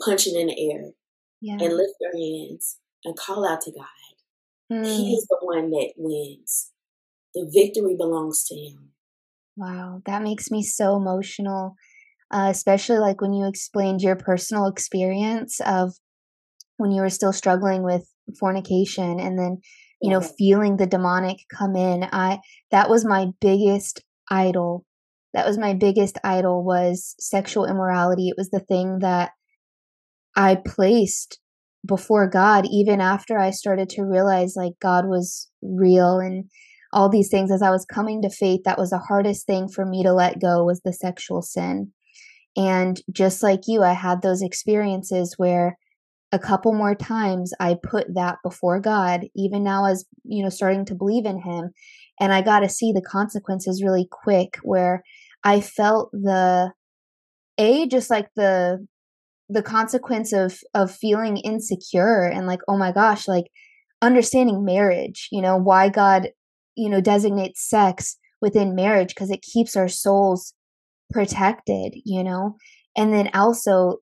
[0.04, 0.92] punching in the air,
[1.40, 1.54] yeah.
[1.54, 3.86] and lift your hands and call out to God.
[4.72, 4.86] Mm.
[4.86, 5.18] He hmm.
[5.18, 6.72] is the one that wins.
[7.36, 8.90] The victory belongs to Him.
[9.56, 11.76] Wow, that makes me so emotional
[12.32, 15.94] uh, especially like when you explained your personal experience of
[16.78, 19.60] when you were still struggling with fornication and then
[20.02, 22.40] you know feeling the demonic come in i
[22.72, 24.86] that was my biggest idol.
[25.34, 28.30] That was my biggest idol was sexual immorality.
[28.30, 29.32] It was the thing that
[30.36, 31.40] i placed
[31.86, 36.46] before god even after i started to realize like god was real and
[36.94, 37.52] all these things.
[37.52, 40.40] As i was coming to faith that was the hardest thing for me to let
[40.40, 41.92] go was the sexual sin
[42.58, 45.78] and just like you, I had those experiences where
[46.32, 50.86] a couple more times I put that before God, even now as, you know, starting
[50.86, 51.72] to believe in Him.
[52.20, 55.04] And I got to see the consequences really quick where
[55.44, 56.72] I felt the,
[57.58, 58.86] A, just like the,
[59.52, 63.46] the consequence of of feeling insecure and like oh my gosh like
[64.02, 66.30] understanding marriage you know why god
[66.76, 70.54] you know designates sex within marriage because it keeps our souls
[71.12, 72.56] protected, you know?
[72.96, 73.98] And then also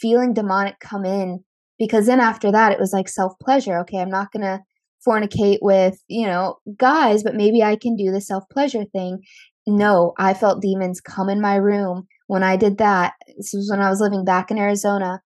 [0.00, 1.42] feeling demonic come in
[1.78, 3.78] because then after that it was like self pleasure.
[3.80, 4.60] Okay, I'm not going to
[5.06, 9.22] fornicate with, you know, guys, but maybe I can do the self pleasure thing.
[9.66, 13.14] No, I felt demons come in my room when I did that.
[13.36, 15.20] This was when I was living back in Arizona.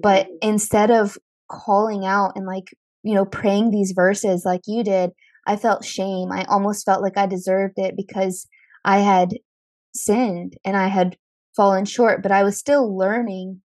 [0.00, 0.50] But mm-hmm.
[0.50, 1.16] instead of
[1.50, 2.68] calling out and like,
[3.02, 5.10] you know, praying these verses like you did,
[5.46, 6.32] I felt shame.
[6.32, 8.46] I almost felt like I deserved it because
[8.84, 9.34] I had
[9.94, 11.16] sinned and I had
[11.56, 13.60] fallen short, but I was still learning.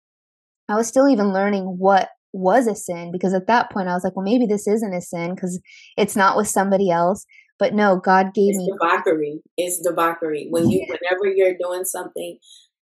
[0.69, 4.03] I was still even learning what was a sin because at that point I was
[4.03, 5.61] like, well, maybe this isn't a sin because
[5.97, 7.25] it's not with somebody else.
[7.59, 9.41] But no, God gave it's me debauchery.
[9.57, 10.47] It's debauchery.
[10.49, 12.37] When you, whenever you're doing something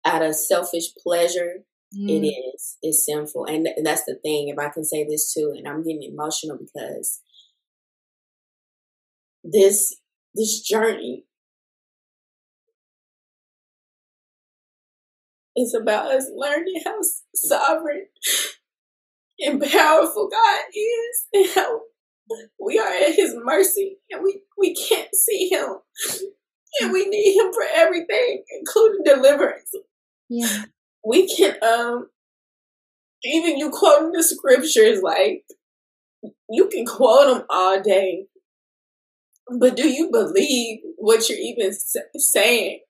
[0.05, 1.57] out of selfish pleasure,
[1.95, 2.09] mm.
[2.09, 2.77] it is.
[2.81, 4.47] It's sinful, and that's the thing.
[4.49, 7.21] If I can say this too, and I'm getting emotional because
[9.43, 9.95] this
[10.33, 11.25] this journey
[15.55, 16.99] It's about us learning how
[17.33, 18.07] sovereign
[19.39, 21.81] and powerful God is and how
[22.59, 25.67] we are at his mercy and we, we can't see him.
[26.81, 29.71] And we need him for everything, including deliverance.
[30.29, 30.65] Yeah.
[31.05, 32.09] We can um
[33.23, 35.43] even you quoting the scriptures like
[36.49, 38.25] you can quote them all day.
[39.59, 41.71] But do you believe what you're even
[42.17, 42.82] saying?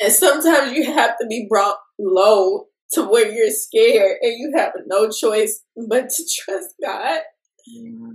[0.00, 4.72] And sometimes you have to be brought low to where you're scared and you have
[4.86, 7.20] no choice but to trust God.
[7.76, 8.10] Mm-hmm.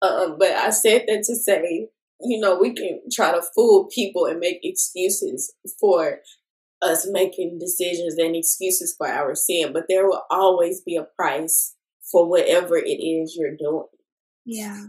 [0.00, 1.88] Um, but I said that to say,
[2.20, 6.18] you know, we can try to fool people and make excuses for
[6.80, 11.74] us making decisions and excuses for our sin, but there will always be a price
[12.10, 13.86] for whatever it is you're doing.
[14.44, 14.84] Yeah.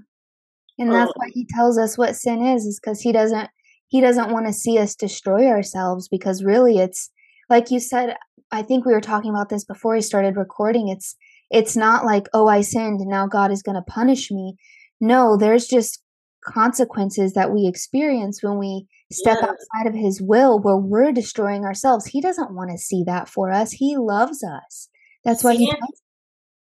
[0.77, 3.49] And that's um, why he tells us what sin is, is because he doesn't
[3.89, 7.11] he doesn't want to see us destroy ourselves because really it's
[7.49, 8.15] like you said
[8.51, 11.15] i think we were talking about this before we started recording it's
[11.51, 14.55] it's not like oh i sinned and now god is going to punish me
[15.01, 16.01] no there's just
[16.45, 19.49] consequences that we experience when we step yeah.
[19.49, 23.51] outside of his will where we're destroying ourselves he doesn't want to see that for
[23.51, 24.89] us he loves us
[25.25, 26.01] that's why sin, he does.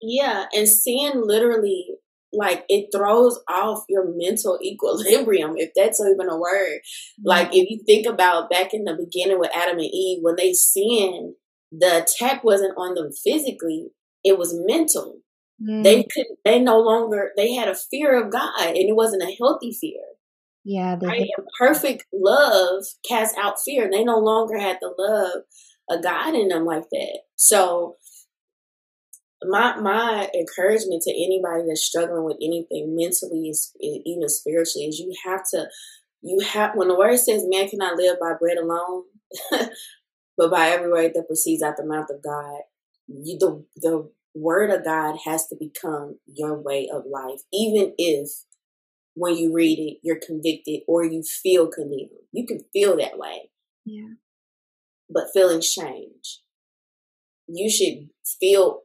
[0.01, 1.87] yeah and sin literally
[2.35, 7.27] like it throws off your mental equilibrium if that's even a word mm-hmm.
[7.27, 10.53] like if you think about back in the beginning with adam and eve when they
[10.53, 11.33] sinned
[11.71, 13.87] the attack wasn't on them physically
[14.23, 15.19] it was mental
[15.61, 15.83] mm-hmm.
[15.83, 19.35] they could they no longer they had a fear of god and it wasn't a
[19.39, 20.01] healthy fear
[20.63, 21.27] yeah right?
[21.59, 25.43] perfect love casts out fear they no longer had the love
[25.89, 27.95] of god in them like that so
[29.47, 35.13] my my encouragement to anybody that's struggling with anything mentally, is even spiritually, is you
[35.25, 35.67] have to
[36.21, 39.03] you have when the word says man cannot live by bread alone,
[40.37, 42.61] but by every word that proceeds out the mouth of God.
[43.07, 48.29] You, the the word of God has to become your way of life, even if
[49.13, 52.09] when you read it you're convicted or you feel condemned.
[52.31, 53.49] You can feel that way.
[53.85, 54.15] Yeah.
[55.09, 56.41] But feelings change
[57.47, 58.81] you should feel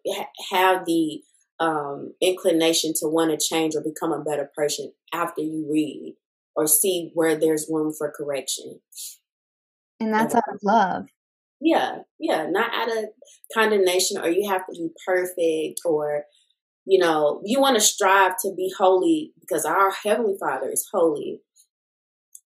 [0.50, 1.22] have the
[1.58, 6.16] um, inclination to want to change or become a better person after you read
[6.56, 8.80] or see where there's room for correction.
[10.00, 11.06] And that's out of love.
[11.60, 13.04] Yeah, yeah, not out of
[13.52, 16.24] condemnation or you have to be perfect or
[16.86, 21.40] you know, you want to strive to be holy because our heavenly Father is holy.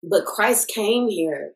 [0.03, 1.53] But Christ came here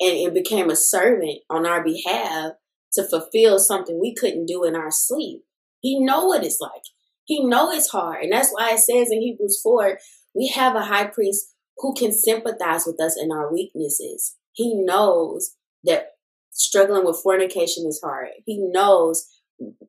[0.00, 2.52] and it became a servant on our behalf
[2.92, 5.42] to fulfill something we couldn't do in our sleep.
[5.80, 6.82] He know what it's like.
[7.24, 8.24] He know it's hard.
[8.24, 9.98] And that's why it says in Hebrews 4,
[10.34, 14.36] we have a high priest who can sympathize with us in our weaknesses.
[14.52, 16.12] He knows that
[16.50, 18.28] struggling with fornication is hard.
[18.46, 19.26] He knows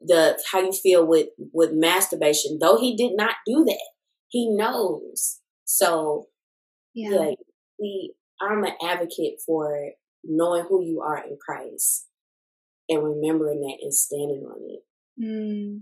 [0.02, 3.90] the how you feel with with masturbation, though he did not do that.
[4.28, 5.40] He knows.
[5.66, 6.28] So
[6.94, 7.32] yeah, yeah
[7.80, 9.92] we I'm an advocate for
[10.24, 12.09] knowing who you are in Christ
[12.90, 15.24] and remembering that and standing on it.
[15.24, 15.82] Mm.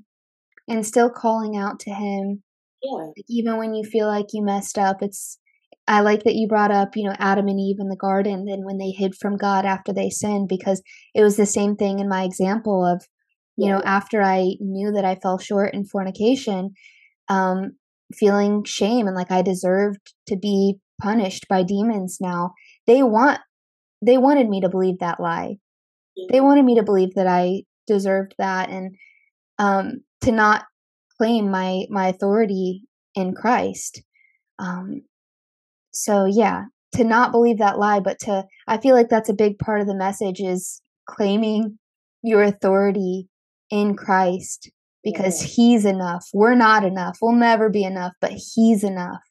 [0.68, 2.44] And still calling out to him.
[2.84, 3.06] Yeah.
[3.06, 5.40] Like even when you feel like you messed up, it's
[5.88, 8.66] I like that you brought up, you know, Adam and Eve in the garden and
[8.66, 10.82] when they hid from God after they sinned because
[11.16, 13.06] it was the same thing in my example of,
[13.56, 13.76] you yeah.
[13.76, 16.74] know, after I knew that I fell short in fornication,
[17.30, 17.78] um,
[18.14, 22.54] feeling shame and like I deserved to be punished by demons now.
[22.86, 23.40] They want
[24.02, 25.58] they wanted me to believe that lie
[26.30, 28.96] they wanted me to believe that I deserved that and
[29.60, 30.66] um, to not
[31.18, 32.84] claim my my authority
[33.16, 34.02] in Christ.
[34.60, 35.04] Um,
[35.92, 39.58] so yeah, to not believe that lie, but to I feel like that's a big
[39.60, 41.80] part of the message is claiming
[42.22, 43.28] your authority
[43.70, 44.72] in Christ
[45.04, 45.48] because yeah.
[45.48, 46.28] he's enough.
[46.34, 47.18] We're not enough.
[47.22, 49.22] We'll never be enough, but he's enough.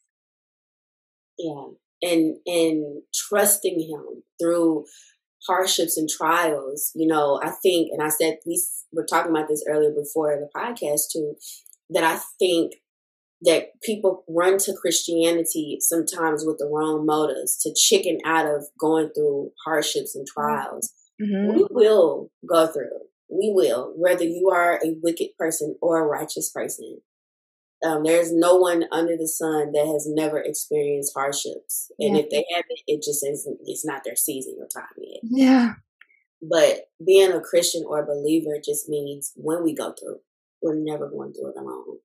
[1.39, 1.67] Yeah.
[2.03, 4.85] And and trusting him through
[5.47, 9.65] hardships and trials, you know, I think, and I said we were talking about this
[9.69, 11.35] earlier before the podcast too,
[11.91, 12.75] that I think
[13.43, 19.11] that people run to Christianity sometimes with the wrong motives to chicken out of going
[19.15, 20.93] through hardships and trials.
[21.21, 21.55] Mm-hmm.
[21.55, 22.99] We will go through.
[23.31, 27.01] We will, whether you are a wicked person or a righteous person.
[27.85, 32.45] Um, there's no one under the sun that has never experienced hardships, and if they
[32.51, 33.59] haven't, it just isn't.
[33.67, 35.21] It's not their season or time yet.
[35.23, 35.75] Yeah.
[36.41, 40.21] But being a Christian or a believer just means when we go through,
[40.63, 41.99] we're never going through it alone.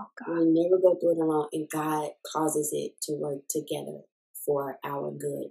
[0.00, 0.38] Oh God.
[0.38, 4.00] We never go through it alone, and God causes it to work together
[4.44, 5.48] for our good.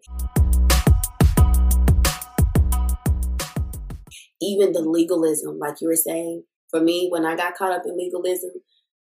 [4.39, 7.97] Even the legalism, like you were saying, for me, when I got caught up in
[7.97, 8.51] legalism,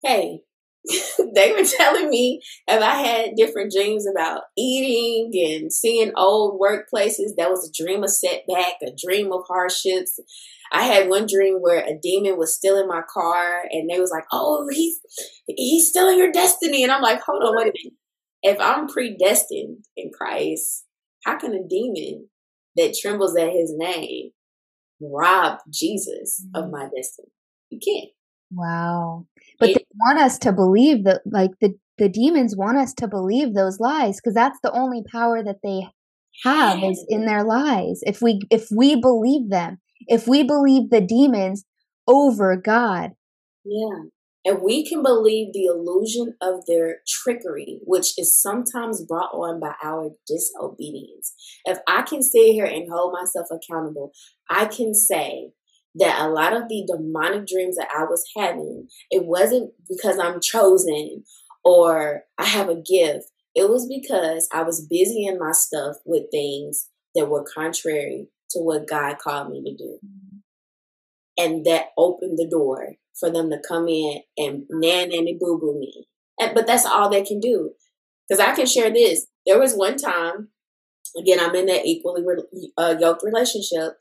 [0.03, 0.41] hey,
[1.35, 7.37] they were telling me if I had different dreams about eating and seeing old workplaces,
[7.37, 10.19] that was a dream of setback, a dream of hardships.
[10.73, 14.25] I had one dream where a demon was stealing my car and they was like,
[14.33, 15.01] Oh, he's
[15.47, 16.83] he's stealing your destiny.
[16.83, 17.99] And I'm like, hold on, wait a minute.
[18.43, 20.87] If I'm predestined in Christ,
[21.25, 22.29] how can a demon
[22.77, 24.31] that trembles at his name
[25.01, 26.71] rob Jesus of mm.
[26.71, 27.29] my destiny?
[27.69, 28.11] You can't.
[28.53, 29.27] Wow.
[29.61, 33.07] But it, they want us to believe that, like, the, the demons want us to
[33.07, 35.83] believe those lies because that's the only power that they
[36.43, 38.01] have is in their lies.
[38.03, 41.65] If we, if we believe them, if we believe the demons
[42.09, 43.11] over God.
[43.65, 44.05] Yeah.
[44.47, 49.75] And we can believe the illusion of their trickery, which is sometimes brought on by
[49.85, 51.35] our disobedience.
[51.67, 54.13] If I can sit here and hold myself accountable,
[54.49, 55.51] I can say
[55.97, 60.41] that a lot of the demonic dreams that I was having, it wasn't because I'm
[60.41, 61.25] chosen
[61.65, 63.27] or I have a gift.
[63.55, 68.61] It was because I was busy in my stuff with things that were contrary to
[68.61, 69.99] what God called me to do.
[71.37, 75.79] And that opened the door for them to come in and nan nanny boo boo
[75.79, 76.07] me.
[76.39, 77.73] And, but that's all they can do.
[78.29, 79.27] Because I can share this.
[79.47, 80.49] There was one time,
[81.19, 82.23] again, I'm in that equally
[82.79, 83.95] uh, yoked relationship,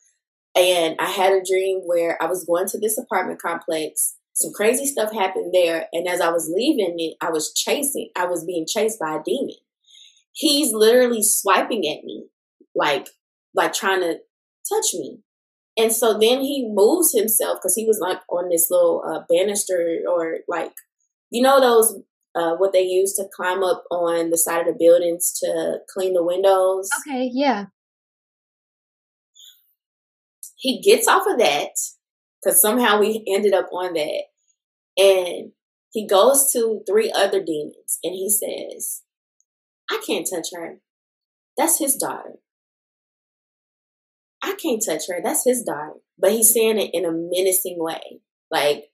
[0.55, 4.15] and I had a dream where I was going to this apartment complex.
[4.33, 8.09] Some crazy stuff happened there, and as I was leaving it, I was chasing.
[8.15, 9.55] I was being chased by a demon.
[10.31, 12.27] He's literally swiping at me,
[12.75, 13.07] like
[13.53, 14.19] like trying to
[14.71, 15.19] touch me.
[15.77, 19.99] And so then he moves himself because he was like on this little uh, banister
[20.09, 20.73] or like,
[21.31, 21.99] you know, those
[22.35, 26.13] uh, what they use to climb up on the side of the buildings to clean
[26.13, 26.89] the windows.
[26.99, 27.65] Okay, yeah.
[30.59, 31.71] He gets off of that
[32.43, 34.23] because somehow we ended up on that.
[34.97, 35.51] And
[35.91, 39.03] he goes to three other demons and he says,
[39.89, 40.81] I can't touch her.
[41.57, 42.35] That's his daughter.
[44.43, 45.21] I can't touch her.
[45.23, 45.99] That's his daughter.
[46.17, 48.19] But he's saying it in a menacing way.
[48.51, 48.85] Like,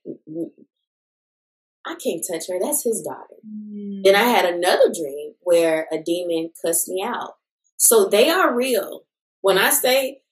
[1.84, 2.58] I can't touch her.
[2.60, 3.36] That's his daughter.
[3.46, 4.04] Mm.
[4.04, 7.34] Then I had another dream where a demon cussed me out.
[7.76, 9.02] So they are real.
[9.40, 10.22] When I say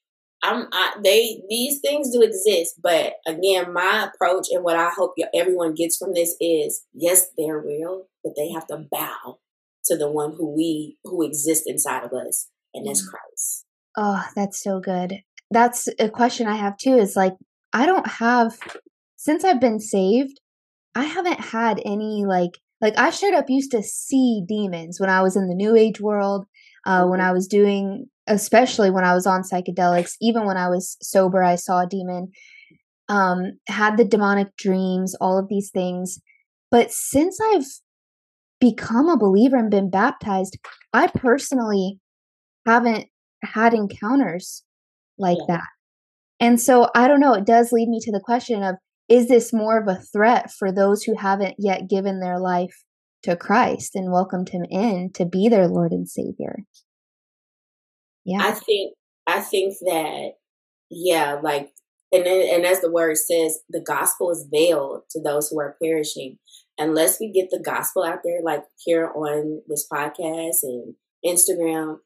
[0.44, 5.14] I'm, I, they these things do exist, but again, my approach and what I hope
[5.34, 9.38] everyone gets from this is yes, they're real, but they have to bow
[9.86, 13.10] to the one who we who exists inside of us, and that's mm.
[13.10, 13.64] Christ.
[13.96, 15.20] Oh, that's so good.
[15.50, 17.34] That's a question I have too is like,
[17.72, 18.58] I don't have,
[19.16, 20.40] since I've been saved,
[20.94, 25.22] I haven't had any like, like I straight up used to see demons when I
[25.22, 26.46] was in the new age world,
[26.86, 27.28] uh, when mm-hmm.
[27.28, 31.56] I was doing, especially when I was on psychedelics, even when I was sober, I
[31.56, 32.30] saw a demon,
[33.08, 36.18] um, had the demonic dreams, all of these things.
[36.70, 37.66] But since I've
[38.60, 40.58] become a believer and been baptized,
[40.92, 42.00] I personally
[42.66, 43.06] haven't
[43.42, 44.64] had encounters
[45.18, 45.56] like yeah.
[45.56, 45.68] that.
[46.40, 48.76] And so I don't know, it does lead me to the question of
[49.08, 52.84] is this more of a threat for those who haven't yet given their life
[53.22, 56.56] to Christ and welcomed him in to be their Lord and Savior?
[58.24, 58.40] Yeah.
[58.42, 58.94] I think
[59.26, 60.32] I think that
[60.90, 61.72] yeah, like
[62.12, 66.38] and and as the word says, the gospel is veiled to those who are perishing.
[66.78, 70.94] Unless we get the gospel out there, like here on this podcast and
[71.24, 71.98] Instagram,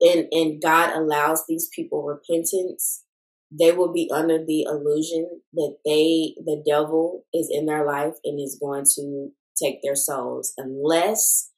[0.00, 3.04] and and God allows these people repentance,
[3.50, 8.40] they will be under the illusion that they the devil is in their life and
[8.40, 9.30] is going to
[9.60, 11.50] take their souls unless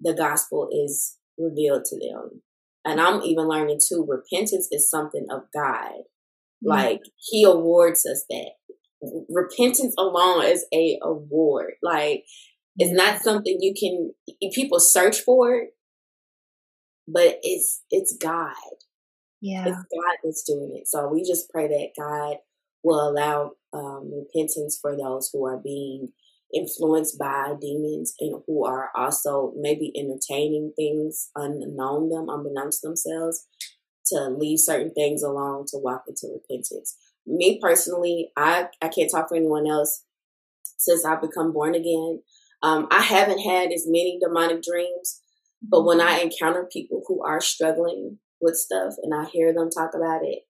[0.00, 2.42] the gospel is revealed to them.
[2.84, 5.92] And I'm even learning too, repentance is something of God.
[5.92, 6.68] Mm-hmm.
[6.68, 8.52] Like he awards us that.
[9.28, 11.72] Repentance alone is a award.
[11.82, 12.24] Like
[12.76, 14.12] it's not something you can
[14.52, 15.66] people search for
[17.08, 18.54] but it's it's God.
[19.40, 20.88] Yeah, it's God that's doing it.
[20.88, 22.36] So we just pray that God
[22.84, 26.12] will allow um, repentance for those who are being
[26.54, 33.46] influenced by demons and who are also maybe entertaining things unknown them, unbeknownst themselves,
[34.06, 36.96] to leave certain things alone to walk into repentance.
[37.26, 40.04] Me personally, I, I can't talk for anyone else
[40.78, 42.22] since I've become born again.
[42.62, 45.20] Um, I haven't had as many demonic dreams,
[45.62, 49.92] but when I encounter people who are struggling with stuff and I hear them talk
[49.94, 50.40] about it,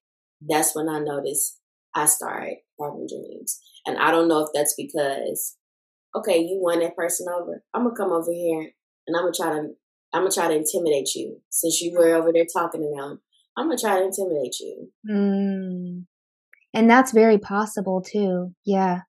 [0.47, 1.59] that's when I notice
[1.95, 2.49] I start
[2.79, 3.59] having dreams.
[3.85, 5.55] And I don't know if that's because,
[6.15, 7.63] okay, you won that person over.
[7.73, 8.71] I'm gonna come over here
[9.07, 9.69] and I'm gonna try to
[10.13, 13.21] I'm gonna try to intimidate you since you were over there talking to them.
[13.57, 14.91] I'm gonna try to intimidate you.
[15.09, 16.05] Mm.
[16.73, 18.53] And that's very possible too.
[18.65, 19.01] Yeah.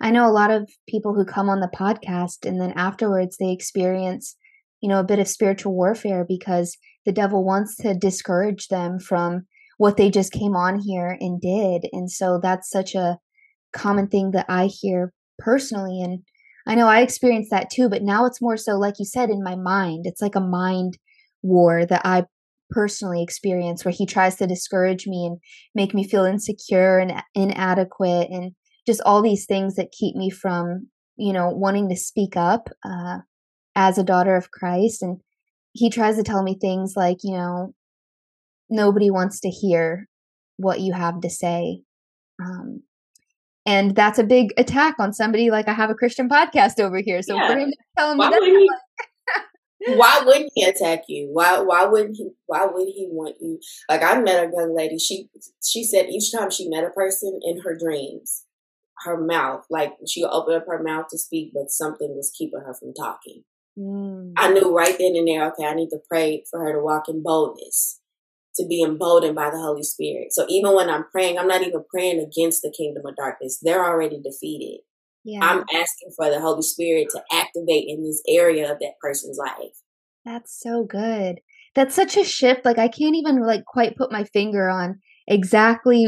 [0.00, 3.52] I know a lot of people who come on the podcast and then afterwards they
[3.52, 4.36] experience
[4.80, 9.46] you know, a bit of spiritual warfare because the devil wants to discourage them from
[9.76, 11.88] what they just came on here and did.
[11.92, 13.18] And so that's such a
[13.72, 16.00] common thing that I hear personally.
[16.00, 16.20] And
[16.68, 19.42] I know I experienced that too, but now it's more so, like you said, in
[19.42, 20.04] my mind.
[20.06, 20.98] It's like a mind
[21.42, 22.24] war that I
[22.70, 25.38] personally experience where he tries to discourage me and
[25.74, 28.52] make me feel insecure and inadequate and
[28.86, 32.68] just all these things that keep me from, you know, wanting to speak up.
[32.84, 33.18] Uh,
[33.78, 35.02] as a daughter of Christ.
[35.02, 35.20] And
[35.72, 37.74] he tries to tell me things like, you know,
[38.68, 40.08] nobody wants to hear
[40.56, 41.82] what you have to say.
[42.42, 42.82] Um,
[43.68, 47.20] And that's a big attack on somebody like I have a Christian podcast over here.
[47.20, 47.48] So yeah.
[47.48, 51.28] for him to tell me that, he, why wouldn't he attack you?
[51.30, 53.60] Why why wouldn't he why would he want you?
[53.90, 55.28] Like I met a young lady, she
[55.62, 58.46] she said each time she met a person in her dreams,
[59.04, 62.72] her mouth, like she opened up her mouth to speak, but something was keeping her
[62.72, 63.44] from talking.
[63.78, 64.32] Mm.
[64.38, 67.10] I knew right then and there, okay, I need to pray for her to walk
[67.10, 68.00] in boldness,
[68.58, 70.28] to be emboldened by the Holy Spirit.
[70.32, 73.58] So even when I'm praying, I'm not even praying against the kingdom of darkness.
[73.62, 74.80] They're already defeated.
[75.24, 75.40] Yeah.
[75.42, 79.74] I'm asking for the Holy Spirit to activate in this area of that person's life.
[80.24, 81.40] That's so good.
[81.74, 82.64] That's such a shift.
[82.64, 86.06] Like I can't even like quite put my finger on exactly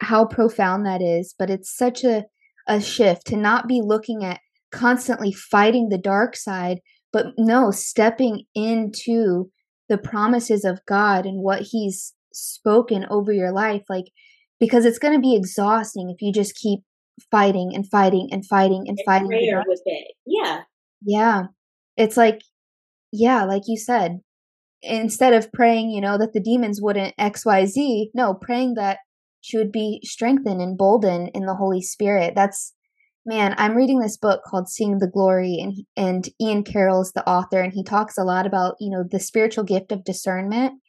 [0.00, 2.24] how profound that is, but it's such a
[2.68, 6.80] a shift to not be looking at constantly fighting the dark side,
[7.12, 9.50] but no, stepping into
[9.88, 13.82] the promises of God and what He's spoken over your life.
[13.88, 14.06] Like,
[14.60, 16.80] because it's going to be exhausting if you just keep
[17.30, 19.28] fighting and fighting and fighting and, and fighting.
[19.28, 20.12] Prayer with it.
[20.26, 20.60] Yeah.
[21.02, 21.42] Yeah.
[21.96, 22.40] It's like,
[23.12, 24.20] yeah, like you said,
[24.82, 28.98] instead of praying, you know, that the demons wouldn't XYZ, no, praying that
[29.40, 32.34] she would be strengthened and boldened in the Holy Spirit.
[32.34, 32.74] That's
[33.26, 37.60] man, I'm reading this book called Seeing the Glory, and and Ian Carroll's the author,
[37.60, 40.80] and he talks a lot about you know the spiritual gift of discernment,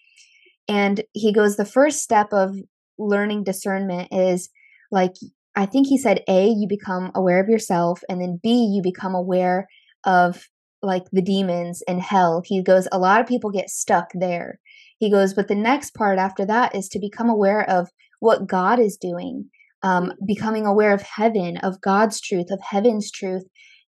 [0.68, 2.56] and he goes the first step of
[2.98, 4.50] learning discernment is
[4.92, 5.14] like
[5.56, 9.16] I think he said A, you become aware of yourself, and then B, you become
[9.16, 9.68] aware
[10.06, 10.48] of
[10.82, 12.42] like the demons and hell.
[12.46, 14.60] He goes, a lot of people get stuck there.
[14.98, 18.80] He goes, but the next part after that is to become aware of what God
[18.80, 19.50] is doing
[19.84, 23.44] um, becoming aware of heaven, of God's truth, of heaven's truth,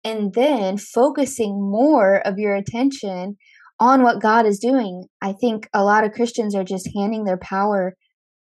[0.04, 3.36] and then focusing more of your attention
[3.80, 5.04] on what God is doing.
[5.22, 7.94] I think a lot of Christians are just handing their power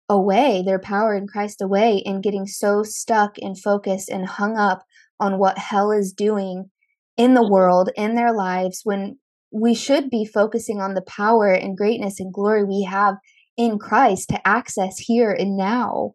[0.09, 4.82] away, their power in Christ away, and getting so stuck and focused and hung up
[5.20, 6.70] on what hell is doing
[7.16, 9.18] in the world, in their lives, when
[9.53, 13.14] we should be focusing on the power and greatness and glory we have
[13.57, 16.14] in Christ to access here and now.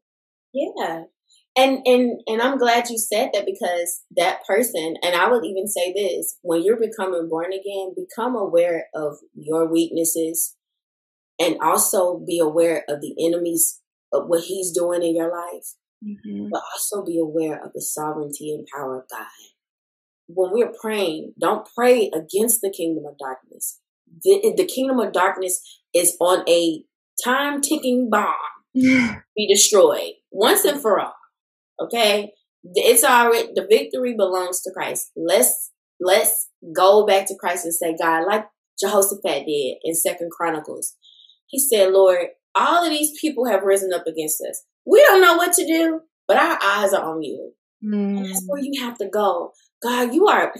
[0.53, 1.03] Yeah
[1.57, 5.67] and and and I'm glad you said that because that person, and I would even
[5.67, 10.55] say this: when you're becoming born again, become aware of your weaknesses,
[11.39, 13.81] and also be aware of the enemies
[14.13, 16.47] of what he's doing in your life, mm-hmm.
[16.51, 19.27] but also be aware of the sovereignty and power of God.
[20.27, 23.79] When we're praying, don't pray against the kingdom of darkness.
[24.23, 25.61] The, the kingdom of darkness
[25.93, 26.83] is on a
[27.23, 28.33] time ticking bomb
[28.73, 31.13] be destroyed once and for all.
[31.81, 32.31] Okay,
[32.63, 35.11] it's already the victory belongs to Christ.
[35.15, 38.45] Let's let's go back to Christ and say, God, like
[38.79, 40.95] Jehoshaphat did in Second Chronicles.
[41.47, 44.63] He said, Lord, all of these people have risen up against us.
[44.85, 47.53] We don't know what to do, but our eyes are on you.
[47.83, 48.17] Mm.
[48.17, 49.53] And that's where you have to go.
[49.81, 50.53] God, you are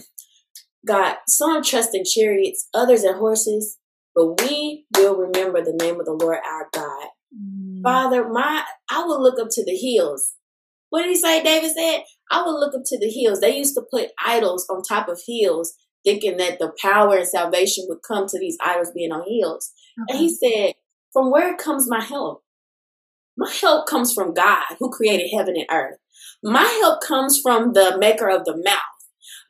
[0.86, 3.78] God, some trust in chariots, others in horses,
[4.14, 7.08] but we will remember the name of the Lord our God.
[7.36, 7.82] Mm.
[7.82, 10.34] Father, my I will look up to the hills
[10.90, 11.42] what did he say?
[11.42, 13.40] David said, I will look up to the hills.
[13.40, 15.74] They used to put idols on top of hills,
[16.04, 19.72] thinking that the power and salvation would come to these idols being on hills.
[20.02, 20.12] Okay.
[20.12, 20.74] And he said,
[21.12, 22.42] From where comes my help?
[23.36, 25.96] My help comes from God who created heaven and earth.
[26.42, 28.76] My help comes from the maker of the mouth.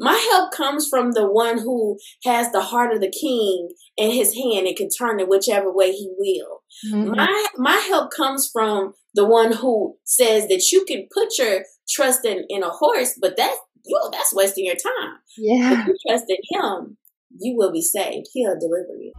[0.03, 4.35] My help comes from the one who has the heart of the king in his
[4.35, 6.63] hand and can turn it whichever way he will.
[6.91, 7.17] Mm-hmm.
[7.17, 12.25] My my help comes from the one who says that you can put your trust
[12.25, 15.19] in, in a horse, but that you that's wasting your time.
[15.37, 15.83] Yeah.
[15.83, 16.97] If you trust in him,
[17.39, 18.29] you will be saved.
[18.33, 19.13] He'll deliver you.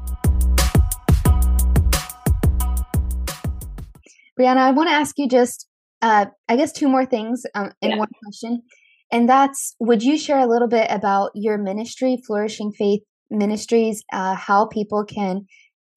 [4.39, 5.67] Briana, I want to ask you just
[6.01, 7.97] uh, I guess two more things um, in yeah.
[7.97, 8.63] one question.
[9.11, 14.35] And that's would you share a little bit about your ministry, Flourishing Faith Ministries, uh,
[14.35, 15.45] how people can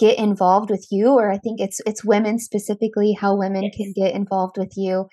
[0.00, 3.76] get involved with you, or I think it's it's women specifically, how women yes.
[3.76, 5.06] can get involved with you.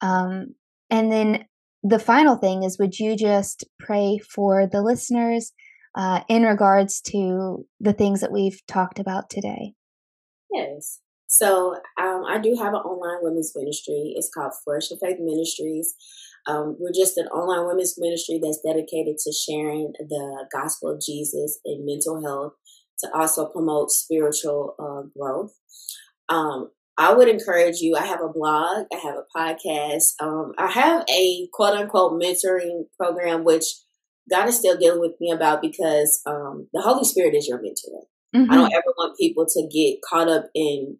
[0.00, 0.54] Um,
[0.90, 1.44] and then
[1.82, 5.52] the final thing is, would you just pray for the listeners
[5.96, 9.74] uh, in regards to the things that we've talked about today?
[10.52, 11.00] Yes.
[11.26, 14.14] So um, I do have an online women's ministry.
[14.16, 15.94] It's called Flourishing Faith Ministries.
[16.48, 21.60] Um, we're just an online women's ministry that's dedicated to sharing the gospel of Jesus
[21.64, 22.54] in mental health
[23.00, 25.52] to also promote spiritual uh, growth.
[26.28, 27.96] Um, I would encourage you.
[27.96, 32.84] I have a blog, I have a podcast, um, I have a quote unquote mentoring
[32.98, 33.64] program, which
[34.30, 38.06] God is still dealing with me about because um, the Holy Spirit is your mentor.
[38.34, 38.50] Mm-hmm.
[38.50, 40.98] I don't ever want people to get caught up in,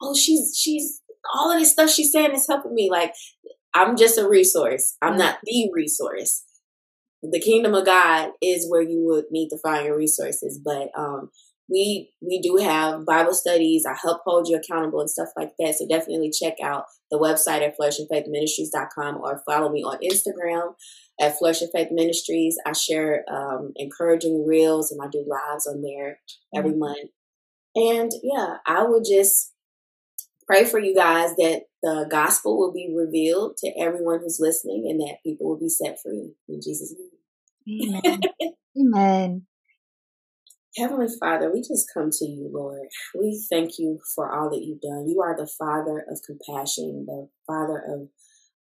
[0.00, 1.02] oh, she's she's
[1.34, 2.88] all of this stuff she's saying is helping me.
[2.90, 3.12] Like
[3.74, 4.96] I'm just a resource.
[5.02, 6.44] I'm not the resource.
[7.22, 10.60] The kingdom of God is where you would need to find your resources.
[10.62, 11.30] But um,
[11.68, 13.84] we we do have Bible studies.
[13.86, 15.74] I help hold you accountable and stuff like that.
[15.74, 20.74] So definitely check out the website at flourishingfaithministries.com or follow me on Instagram
[21.20, 22.56] at Flourish Faith Ministries.
[22.64, 26.20] I share um, encouraging reels and I do lives on there
[26.54, 26.80] every mm-hmm.
[26.80, 27.10] month.
[27.74, 29.52] And yeah, I would just
[30.46, 35.00] pray for you guys that the gospel will be revealed to everyone who's listening and
[35.00, 36.94] that people will be set free in Jesus'
[37.66, 38.00] name.
[38.04, 38.20] Amen.
[38.78, 39.46] Amen.
[40.76, 42.88] Heavenly Father, we just come to you, Lord.
[43.18, 45.08] We thank you for all that you've done.
[45.08, 48.08] You are the Father of compassion, the Father of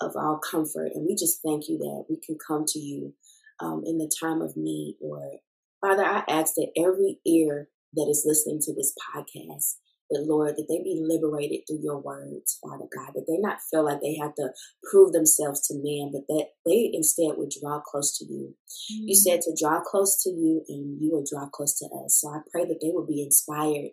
[0.03, 3.13] of all comfort, and we just thank you that we can come to you
[3.61, 5.37] um, in the time of need, Lord.
[5.83, 9.75] Father, I ask that every ear that is listening to this podcast
[10.11, 13.85] but Lord, that they be liberated through your words, Father God, that they not feel
[13.85, 14.51] like they have to
[14.91, 18.55] prove themselves to man, but that they instead would draw close to you.
[18.93, 19.09] Mm-hmm.
[19.09, 22.21] You said to draw close to you and you will draw close to us.
[22.21, 23.91] So I pray that they will be inspired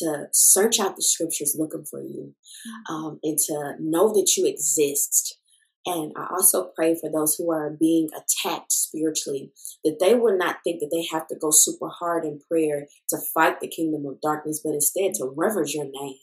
[0.00, 2.94] to search out the scriptures looking for you mm-hmm.
[2.94, 5.39] um, and to know that you exist
[5.86, 9.52] and I also pray for those who are being attacked spiritually,
[9.84, 13.18] that they will not think that they have to go super hard in prayer to
[13.32, 16.16] fight the kingdom of darkness, but instead to reverence your name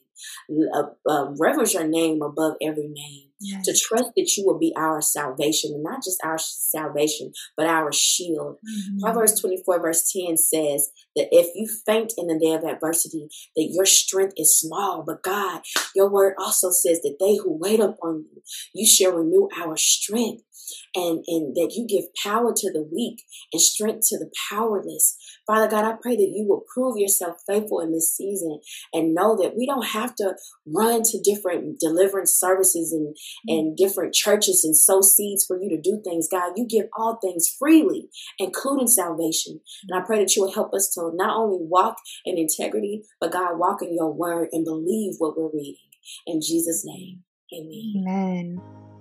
[0.73, 3.23] uh, uh, reverence your name above every name.
[3.39, 3.65] Yes.
[3.65, 7.93] To trust that you will be our salvation, and not just our salvation, but our
[7.93, 8.57] shield.
[8.57, 8.99] Mm-hmm.
[9.03, 13.69] Proverbs 24, verse 10 says that if you faint in the day of adversity, that
[13.71, 15.03] your strength is small.
[15.05, 15.61] But God,
[15.95, 18.41] your word also says that they who wait upon you,
[18.73, 20.43] you shall renew our strength
[20.95, 25.17] and, and that you give power to the weak and strength to the powerless.
[25.45, 28.59] Father God, I pray that you will prove yourself faithful in this season
[28.93, 33.15] and know that we don't have to run to different deliverance services and,
[33.47, 33.83] and mm-hmm.
[33.83, 36.27] different churches and sow seeds for you to do things.
[36.29, 38.09] God, you give all things freely,
[38.39, 39.61] including salvation.
[39.87, 40.07] And I mm-hmm.
[40.07, 43.81] pray that you will help us to not only walk in integrity, but God, walk
[43.81, 45.75] in your word and believe what we're reading.
[46.25, 48.07] In Jesus' name, mm-hmm.
[48.07, 48.59] amen.
[48.59, 48.96] Amen.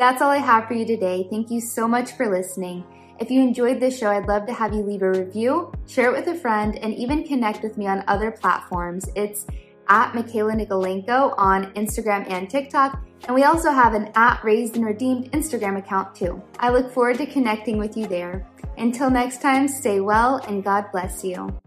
[0.00, 1.26] That's all I have for you today.
[1.28, 2.86] Thank you so much for listening.
[3.18, 6.16] If you enjoyed this show, I'd love to have you leave a review, share it
[6.16, 9.04] with a friend, and even connect with me on other platforms.
[9.14, 9.44] It's
[9.88, 14.86] at Michaela Nikolaenko on Instagram and TikTok, and we also have an at Raised and
[14.86, 16.42] Redeemed Instagram account too.
[16.58, 18.46] I look forward to connecting with you there.
[18.78, 21.60] Until next time, stay well and God bless you.